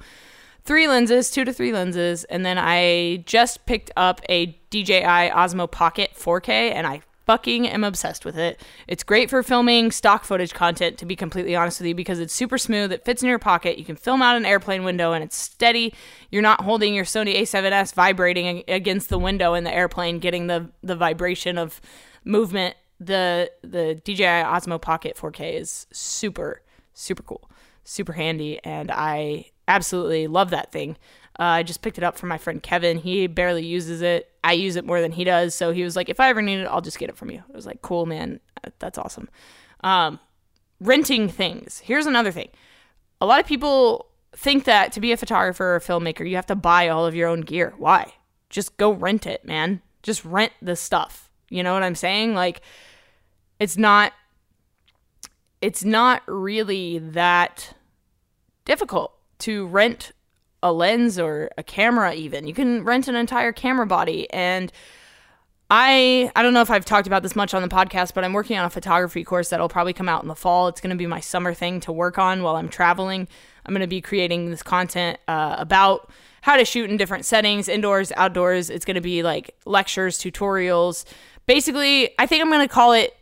three 0.63 0.87
lenses, 0.87 1.31
two 1.31 1.43
to 1.43 1.51
three 1.51 1.73
lenses, 1.73 2.23
and 2.25 2.45
then 2.45 2.59
I 2.59 3.23
just 3.25 3.65
picked 3.65 3.89
up 3.97 4.21
a 4.29 4.45
DJI 4.69 5.31
Osmo 5.31 5.69
Pocket 5.69 6.11
4K, 6.15 6.49
and 6.71 6.85
I 6.85 7.01
fucking 7.27 7.67
am 7.67 7.83
obsessed 7.83 8.25
with 8.25 8.37
it. 8.37 8.59
It's 8.87 9.03
great 9.03 9.29
for 9.29 9.43
filming 9.43 9.91
stock 9.91 10.23
footage 10.23 10.53
content, 10.53 10.97
to 10.97 11.05
be 11.05 11.15
completely 11.15 11.55
honest 11.55 11.79
with 11.79 11.87
you, 11.87 11.93
because 11.93 12.19
it's 12.19 12.33
super 12.33 12.57
smooth. 12.57 12.91
It 12.91 13.03
fits 13.05 13.21
in 13.21 13.29
your 13.29 13.37
pocket. 13.37 13.77
You 13.77 13.85
can 13.85 13.97
film 13.97 14.21
out 14.21 14.37
an 14.37 14.45
airplane 14.45 14.83
window 14.83 15.11
and 15.11 15.23
it's 15.23 15.35
steady. 15.35 15.93
You're 16.31 16.41
not 16.41 16.61
holding 16.61 16.95
your 16.95 17.05
Sony 17.05 17.35
A7S 17.35 17.93
vibrating 17.93 18.63
against 18.67 19.09
the 19.09 19.19
window 19.19 19.53
in 19.53 19.65
the 19.65 19.73
airplane, 19.73 20.19
getting 20.19 20.47
the, 20.47 20.69
the 20.81 20.95
vibration 20.95 21.57
of 21.57 21.79
movement. 22.23 22.75
The 22.99 23.51
the 23.61 24.01
DJI 24.03 24.23
Osmo 24.23 24.81
Pocket 24.81 25.15
4K 25.15 25.53
is 25.53 25.85
super, 25.91 26.63
super 26.95 27.21
cool, 27.21 27.47
super 27.83 28.13
handy, 28.13 28.59
and 28.63 28.89
I 28.89 29.51
absolutely 29.67 30.25
love 30.25 30.49
that 30.49 30.71
thing. 30.71 30.97
Uh, 31.39 31.43
I 31.43 31.63
just 31.63 31.81
picked 31.81 31.97
it 31.97 32.03
up 32.03 32.17
from 32.17 32.29
my 32.29 32.37
friend 32.37 32.61
Kevin. 32.63 32.97
He 32.97 33.27
barely 33.27 33.65
uses 33.65 34.01
it. 34.01 34.31
I 34.43 34.53
use 34.53 34.75
it 34.75 34.85
more 34.85 35.01
than 35.01 35.11
he 35.11 35.23
does. 35.23 35.53
So 35.53 35.71
he 35.71 35.83
was 35.83 35.95
like, 35.95 36.09
if 36.09 36.19
I 36.19 36.29
ever 36.29 36.41
need 36.41 36.59
it, 36.59 36.65
I'll 36.65 36.81
just 36.81 36.97
get 36.97 37.09
it 37.09 37.17
from 37.17 37.29
you. 37.29 37.43
I 37.47 37.55
was 37.55 37.65
like, 37.65 37.81
cool, 37.81 38.05
man. 38.05 38.39
That's 38.79 38.97
awesome. 38.97 39.29
Um, 39.83 40.19
renting 40.79 41.29
things. 41.29 41.79
Here's 41.79 42.07
another 42.07 42.31
thing. 42.31 42.49
A 43.21 43.25
lot 43.25 43.39
of 43.39 43.45
people 43.45 44.07
think 44.35 44.63
that 44.65 44.91
to 44.93 44.99
be 44.99 45.11
a 45.11 45.17
photographer 45.17 45.65
or 45.65 45.75
a 45.75 45.81
filmmaker, 45.81 46.27
you 46.27 46.35
have 46.35 46.45
to 46.47 46.55
buy 46.55 46.87
all 46.87 47.05
of 47.05 47.15
your 47.15 47.27
own 47.27 47.41
gear. 47.41 47.73
Why? 47.77 48.13
Just 48.49 48.77
go 48.77 48.91
rent 48.91 49.27
it, 49.27 49.45
man. 49.45 49.81
Just 50.03 50.25
rent 50.25 50.53
the 50.61 50.75
stuff. 50.75 51.29
You 51.49 51.63
know 51.63 51.73
what 51.73 51.83
I'm 51.83 51.95
saying? 51.95 52.33
Like, 52.33 52.61
it's 53.59 53.77
not. 53.77 54.13
It's 55.59 55.83
not 55.83 56.21
really 56.27 56.99
that 56.99 57.73
difficult 58.63 59.13
to 59.39 59.65
rent 59.65 60.11
a 60.63 60.71
lens 60.71 61.19
or 61.19 61.49
a 61.57 61.63
camera 61.63 62.13
even. 62.13 62.47
You 62.47 62.53
can 62.53 62.83
rent 62.83 63.07
an 63.07 63.15
entire 63.15 63.51
camera 63.51 63.85
body 63.85 64.31
and 64.31 64.71
I 65.69 66.31
I 66.35 66.43
don't 66.43 66.53
know 66.53 66.61
if 66.61 66.71
I've 66.71 66.85
talked 66.85 67.07
about 67.07 67.23
this 67.23 67.35
much 67.35 67.53
on 67.53 67.61
the 67.61 67.67
podcast, 67.67 68.13
but 68.13 68.23
I'm 68.23 68.33
working 68.33 68.57
on 68.57 68.65
a 68.65 68.69
photography 68.69 69.23
course 69.23 69.49
that'll 69.49 69.67
probably 69.67 69.93
come 69.93 70.07
out 70.07 70.21
in 70.21 70.29
the 70.29 70.35
fall. 70.35 70.67
It's 70.69 70.79
going 70.79 70.91
to 70.91 70.95
be 70.95 71.07
my 71.07 71.19
summer 71.19 71.53
thing 71.53 71.79
to 71.81 71.91
work 71.91 72.17
on 72.17 72.41
while 72.41 72.55
I'm 72.55 72.69
traveling. 72.69 73.27
I'm 73.65 73.73
going 73.73 73.81
to 73.81 73.87
be 73.87 74.01
creating 74.01 74.49
this 74.49 74.63
content 74.63 75.19
uh, 75.27 75.55
about 75.57 76.09
how 76.41 76.55
to 76.55 76.63
shoot 76.63 76.89
in 76.89 76.95
different 76.95 77.25
settings, 77.25 77.67
indoors, 77.67 78.13
outdoors. 78.15 78.69
It's 78.69 78.85
going 78.85 78.95
to 78.95 79.01
be 79.01 79.23
like 79.23 79.55
lectures, 79.65 80.17
tutorials. 80.17 81.03
Basically, 81.45 82.11
I 82.17 82.25
think 82.25 82.41
I'm 82.41 82.49
going 82.49 82.65
to 82.65 82.73
call 82.73 82.93
it 82.93 83.13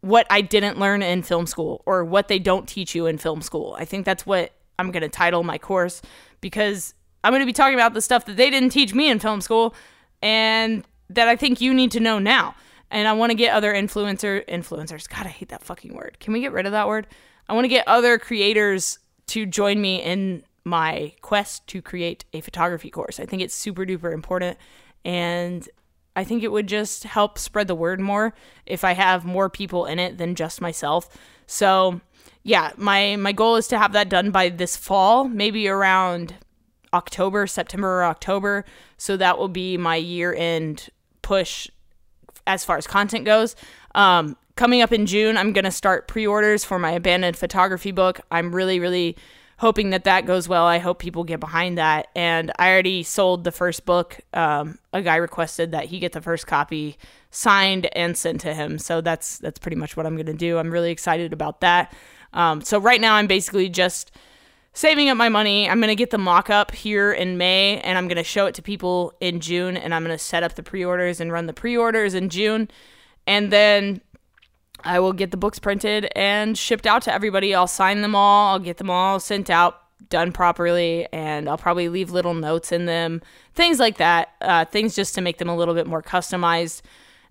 what 0.00 0.26
I 0.28 0.40
didn't 0.40 0.80
learn 0.80 1.02
in 1.02 1.22
film 1.22 1.46
school 1.46 1.82
or 1.86 2.04
what 2.04 2.26
they 2.26 2.40
don't 2.40 2.68
teach 2.68 2.96
you 2.96 3.06
in 3.06 3.18
film 3.18 3.40
school. 3.40 3.76
I 3.78 3.84
think 3.84 4.04
that's 4.04 4.26
what 4.26 4.52
I'm 4.78 4.90
going 4.90 5.02
to 5.02 5.08
title 5.08 5.42
my 5.44 5.58
course 5.58 6.02
because 6.40 6.94
I'm 7.24 7.32
going 7.32 7.40
to 7.40 7.46
be 7.46 7.52
talking 7.52 7.74
about 7.74 7.94
the 7.94 8.02
stuff 8.02 8.24
that 8.26 8.36
they 8.36 8.50
didn't 8.50 8.70
teach 8.70 8.94
me 8.94 9.10
in 9.10 9.18
film 9.18 9.40
school 9.40 9.74
and 10.20 10.84
that 11.10 11.28
I 11.28 11.36
think 11.36 11.60
you 11.60 11.72
need 11.74 11.90
to 11.92 12.00
know 12.00 12.18
now. 12.18 12.54
And 12.90 13.08
I 13.08 13.12
want 13.12 13.30
to 13.30 13.34
get 13.34 13.54
other 13.54 13.72
influencer 13.72 14.46
influencers. 14.48 15.08
God, 15.08 15.26
I 15.26 15.30
hate 15.30 15.48
that 15.48 15.62
fucking 15.62 15.94
word. 15.94 16.18
Can 16.20 16.32
we 16.32 16.40
get 16.40 16.52
rid 16.52 16.66
of 16.66 16.72
that 16.72 16.88
word? 16.88 17.06
I 17.48 17.54
want 17.54 17.64
to 17.64 17.68
get 17.68 17.86
other 17.88 18.18
creators 18.18 18.98
to 19.28 19.46
join 19.46 19.80
me 19.80 20.02
in 20.02 20.42
my 20.64 21.12
quest 21.22 21.66
to 21.68 21.82
create 21.82 22.24
a 22.32 22.40
photography 22.40 22.90
course. 22.90 23.18
I 23.18 23.26
think 23.26 23.42
it's 23.42 23.54
super 23.54 23.84
duper 23.84 24.12
important 24.12 24.58
and 25.04 25.68
I 26.14 26.24
think 26.24 26.42
it 26.42 26.52
would 26.52 26.66
just 26.66 27.04
help 27.04 27.38
spread 27.38 27.68
the 27.68 27.74
word 27.74 28.00
more 28.00 28.34
if 28.66 28.84
I 28.84 28.92
have 28.92 29.24
more 29.24 29.48
people 29.48 29.86
in 29.86 29.98
it 29.98 30.18
than 30.18 30.34
just 30.34 30.60
myself. 30.60 31.08
So, 31.46 32.00
yeah, 32.42 32.72
my 32.76 33.16
my 33.16 33.32
goal 33.32 33.56
is 33.56 33.68
to 33.68 33.78
have 33.78 33.92
that 33.92 34.08
done 34.08 34.30
by 34.30 34.48
this 34.48 34.76
fall, 34.76 35.28
maybe 35.28 35.68
around 35.68 36.34
October, 36.92 37.46
September 37.46 38.00
or 38.00 38.04
October. 38.04 38.64
So 38.96 39.16
that 39.16 39.38
will 39.38 39.48
be 39.48 39.76
my 39.76 39.96
year 39.96 40.34
end 40.34 40.90
push 41.22 41.68
as 42.46 42.64
far 42.64 42.76
as 42.76 42.86
content 42.86 43.24
goes. 43.24 43.54
Um, 43.94 44.36
coming 44.56 44.82
up 44.82 44.92
in 44.92 45.06
June, 45.06 45.36
I'm 45.36 45.52
going 45.52 45.64
to 45.64 45.70
start 45.70 46.08
pre 46.08 46.26
orders 46.26 46.64
for 46.64 46.78
my 46.78 46.92
abandoned 46.92 47.36
photography 47.36 47.92
book. 47.92 48.20
I'm 48.30 48.54
really, 48.54 48.80
really 48.80 49.16
hoping 49.58 49.90
that 49.90 50.02
that 50.04 50.26
goes 50.26 50.48
well. 50.48 50.64
I 50.64 50.78
hope 50.78 50.98
people 50.98 51.22
get 51.22 51.38
behind 51.38 51.78
that. 51.78 52.08
And 52.16 52.50
I 52.58 52.72
already 52.72 53.04
sold 53.04 53.44
the 53.44 53.52
first 53.52 53.84
book. 53.84 54.18
Um, 54.34 54.78
a 54.92 55.02
guy 55.02 55.16
requested 55.16 55.70
that 55.70 55.84
he 55.84 56.00
get 56.00 56.12
the 56.12 56.20
first 56.20 56.48
copy 56.48 56.96
signed 57.30 57.88
and 57.94 58.16
sent 58.16 58.40
to 58.40 58.54
him. 58.54 58.78
So 58.78 59.00
that's 59.00 59.38
that's 59.38 59.60
pretty 59.60 59.76
much 59.76 59.96
what 59.96 60.04
I'm 60.04 60.16
going 60.16 60.26
to 60.26 60.34
do. 60.34 60.58
I'm 60.58 60.70
really 60.70 60.90
excited 60.90 61.32
about 61.32 61.60
that. 61.60 61.94
Um, 62.32 62.62
so 62.62 62.78
right 62.78 63.00
now, 63.00 63.14
I'm 63.14 63.26
basically 63.26 63.68
just 63.68 64.10
saving 64.72 65.08
up 65.08 65.16
my 65.16 65.28
money. 65.28 65.68
I'm 65.68 65.80
going 65.80 65.88
to 65.88 65.96
get 65.96 66.10
the 66.10 66.18
mock 66.18 66.50
up 66.50 66.70
here 66.72 67.12
in 67.12 67.36
May 67.36 67.80
and 67.80 67.98
I'm 67.98 68.08
going 68.08 68.16
to 68.16 68.24
show 68.24 68.46
it 68.46 68.54
to 68.54 68.62
people 68.62 69.12
in 69.20 69.40
June 69.40 69.76
and 69.76 69.94
I'm 69.94 70.04
going 70.04 70.16
to 70.16 70.22
set 70.22 70.42
up 70.42 70.54
the 70.54 70.62
pre 70.62 70.84
orders 70.84 71.20
and 71.20 71.30
run 71.30 71.46
the 71.46 71.52
pre 71.52 71.76
orders 71.76 72.14
in 72.14 72.28
June. 72.28 72.68
And 73.26 73.52
then 73.52 74.00
I 74.84 74.98
will 74.98 75.12
get 75.12 75.30
the 75.30 75.36
books 75.36 75.58
printed 75.58 76.08
and 76.16 76.56
shipped 76.56 76.86
out 76.86 77.02
to 77.02 77.14
everybody. 77.14 77.54
I'll 77.54 77.66
sign 77.66 78.02
them 78.02 78.14
all, 78.14 78.52
I'll 78.52 78.58
get 78.58 78.78
them 78.78 78.90
all 78.90 79.20
sent 79.20 79.50
out, 79.50 79.80
done 80.08 80.32
properly, 80.32 81.06
and 81.12 81.48
I'll 81.48 81.58
probably 81.58 81.88
leave 81.88 82.10
little 82.10 82.34
notes 82.34 82.72
in 82.72 82.86
them, 82.86 83.22
things 83.54 83.78
like 83.78 83.98
that. 83.98 84.30
Uh, 84.40 84.64
things 84.64 84.96
just 84.96 85.14
to 85.14 85.20
make 85.20 85.38
them 85.38 85.48
a 85.48 85.56
little 85.56 85.74
bit 85.74 85.86
more 85.86 86.02
customized. 86.02 86.82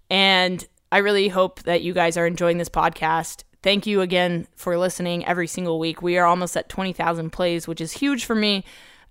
And 0.09 0.65
I 0.91 0.99
really 0.99 1.27
hope 1.27 1.63
that 1.63 1.81
you 1.81 1.93
guys 1.93 2.15
are 2.17 2.27
enjoying 2.27 2.57
this 2.57 2.69
podcast 2.69 3.43
Thank 3.63 3.85
you 3.85 4.01
again 4.01 4.47
for 4.55 4.77
listening 4.77 5.25
every 5.25 5.47
single 5.47 5.79
week. 5.79 6.01
We 6.01 6.17
are 6.17 6.25
almost 6.25 6.57
at 6.57 6.69
20,000 6.69 7.29
plays, 7.29 7.67
which 7.67 7.79
is 7.79 7.91
huge 7.91 8.25
for 8.25 8.35
me 8.35 8.63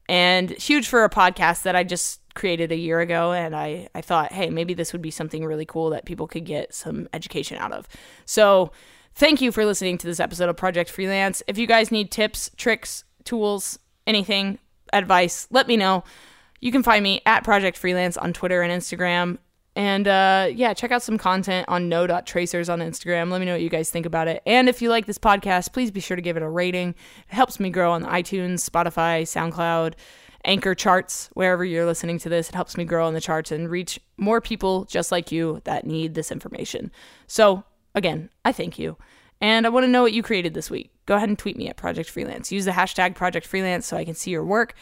and 0.08 0.50
huge 0.50 0.88
for 0.88 1.04
a 1.04 1.10
podcast 1.10 1.62
that 1.62 1.76
I 1.76 1.84
just 1.84 2.20
created 2.34 2.72
a 2.72 2.76
year 2.76 2.98
ago. 3.00 3.32
And 3.32 3.54
I, 3.54 3.88
I 3.94 4.00
thought, 4.00 4.32
hey, 4.32 4.50
maybe 4.50 4.74
this 4.74 4.92
would 4.92 5.02
be 5.02 5.12
something 5.12 5.44
really 5.44 5.64
cool 5.64 5.90
that 5.90 6.04
people 6.04 6.26
could 6.26 6.44
get 6.44 6.74
some 6.74 7.08
education 7.12 7.58
out 7.58 7.70
of. 7.72 7.86
So, 8.24 8.72
thank 9.14 9.40
you 9.40 9.52
for 9.52 9.64
listening 9.64 9.98
to 9.98 10.06
this 10.06 10.20
episode 10.20 10.48
of 10.48 10.56
Project 10.56 10.90
Freelance. 10.90 11.42
If 11.46 11.58
you 11.58 11.66
guys 11.66 11.92
need 11.92 12.10
tips, 12.10 12.50
tricks, 12.56 13.04
tools, 13.24 13.78
anything, 14.06 14.58
advice, 14.92 15.46
let 15.50 15.68
me 15.68 15.76
know. 15.76 16.02
You 16.60 16.72
can 16.72 16.82
find 16.82 17.02
me 17.02 17.22
at 17.24 17.44
Project 17.44 17.76
Freelance 17.76 18.16
on 18.16 18.32
Twitter 18.32 18.62
and 18.62 18.72
Instagram. 18.72 19.38
And 19.76 20.08
uh, 20.08 20.48
yeah, 20.52 20.74
check 20.74 20.90
out 20.90 21.02
some 21.02 21.16
content 21.16 21.68
on 21.68 21.88
no.tracers 21.88 22.68
on 22.68 22.80
Instagram. 22.80 23.30
Let 23.30 23.40
me 23.40 23.46
know 23.46 23.52
what 23.52 23.62
you 23.62 23.68
guys 23.68 23.90
think 23.90 24.04
about 24.04 24.28
it. 24.28 24.42
And 24.44 24.68
if 24.68 24.82
you 24.82 24.90
like 24.90 25.06
this 25.06 25.18
podcast, 25.18 25.72
please 25.72 25.90
be 25.90 26.00
sure 26.00 26.16
to 26.16 26.22
give 26.22 26.36
it 26.36 26.42
a 26.42 26.48
rating. 26.48 26.90
It 26.90 27.34
helps 27.34 27.60
me 27.60 27.70
grow 27.70 27.92
on 27.92 28.04
iTunes, 28.04 28.68
Spotify, 28.68 29.22
SoundCloud, 29.22 29.94
Anchor 30.44 30.74
charts, 30.74 31.28
wherever 31.34 31.64
you're 31.64 31.86
listening 31.86 32.18
to 32.18 32.28
this. 32.28 32.48
It 32.48 32.54
helps 32.54 32.76
me 32.76 32.84
grow 32.84 33.06
on 33.06 33.14
the 33.14 33.20
charts 33.20 33.52
and 33.52 33.70
reach 33.70 34.00
more 34.16 34.40
people 34.40 34.86
just 34.86 35.12
like 35.12 35.30
you 35.30 35.60
that 35.64 35.86
need 35.86 36.14
this 36.14 36.32
information. 36.32 36.90
So, 37.26 37.62
again, 37.94 38.30
I 38.44 38.52
thank 38.52 38.78
you. 38.78 38.96
And 39.40 39.66
I 39.66 39.70
want 39.70 39.84
to 39.84 39.90
know 39.90 40.02
what 40.02 40.12
you 40.12 40.22
created 40.22 40.54
this 40.54 40.70
week. 40.70 40.90
Go 41.06 41.16
ahead 41.16 41.28
and 41.28 41.38
tweet 41.38 41.56
me 41.56 41.68
at 41.68 41.76
Project 41.76 42.10
Freelance. 42.10 42.52
Use 42.52 42.64
the 42.64 42.72
hashtag 42.72 43.14
Project 43.14 43.46
Freelance 43.46 43.86
so 43.86 43.96
I 43.96 44.04
can 44.04 44.14
see 44.14 44.30
your 44.30 44.44
work 44.44 44.74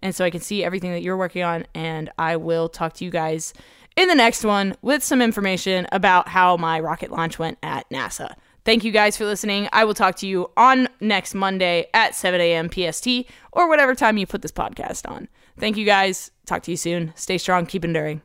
and 0.00 0.14
so 0.14 0.24
I 0.24 0.30
can 0.30 0.40
see 0.40 0.64
everything 0.64 0.92
that 0.92 1.02
you're 1.02 1.16
working 1.16 1.42
on. 1.42 1.66
And 1.74 2.10
I 2.18 2.36
will 2.36 2.68
talk 2.68 2.94
to 2.94 3.04
you 3.04 3.10
guys 3.10 3.52
in 3.96 4.08
the 4.08 4.14
next 4.14 4.44
one 4.44 4.76
with 4.82 5.02
some 5.02 5.22
information 5.22 5.86
about 5.90 6.28
how 6.28 6.56
my 6.56 6.78
rocket 6.78 7.10
launch 7.10 7.38
went 7.38 7.58
at 7.62 7.88
NASA. 7.90 8.34
Thank 8.64 8.82
you 8.82 8.90
guys 8.90 9.16
for 9.16 9.24
listening. 9.24 9.68
I 9.72 9.84
will 9.84 9.94
talk 9.94 10.16
to 10.16 10.26
you 10.26 10.50
on 10.56 10.88
next 11.00 11.34
Monday 11.34 11.86
at 11.94 12.14
7 12.14 12.40
a.m. 12.40 12.68
PST 12.70 13.08
or 13.52 13.68
whatever 13.68 13.94
time 13.94 14.16
you 14.18 14.26
put 14.26 14.42
this 14.42 14.52
podcast 14.52 15.08
on. 15.08 15.28
Thank 15.58 15.76
you 15.76 15.86
guys. 15.86 16.32
Talk 16.46 16.62
to 16.64 16.72
you 16.72 16.76
soon. 16.76 17.12
Stay 17.14 17.38
strong. 17.38 17.66
Keep 17.66 17.84
enduring. 17.84 18.22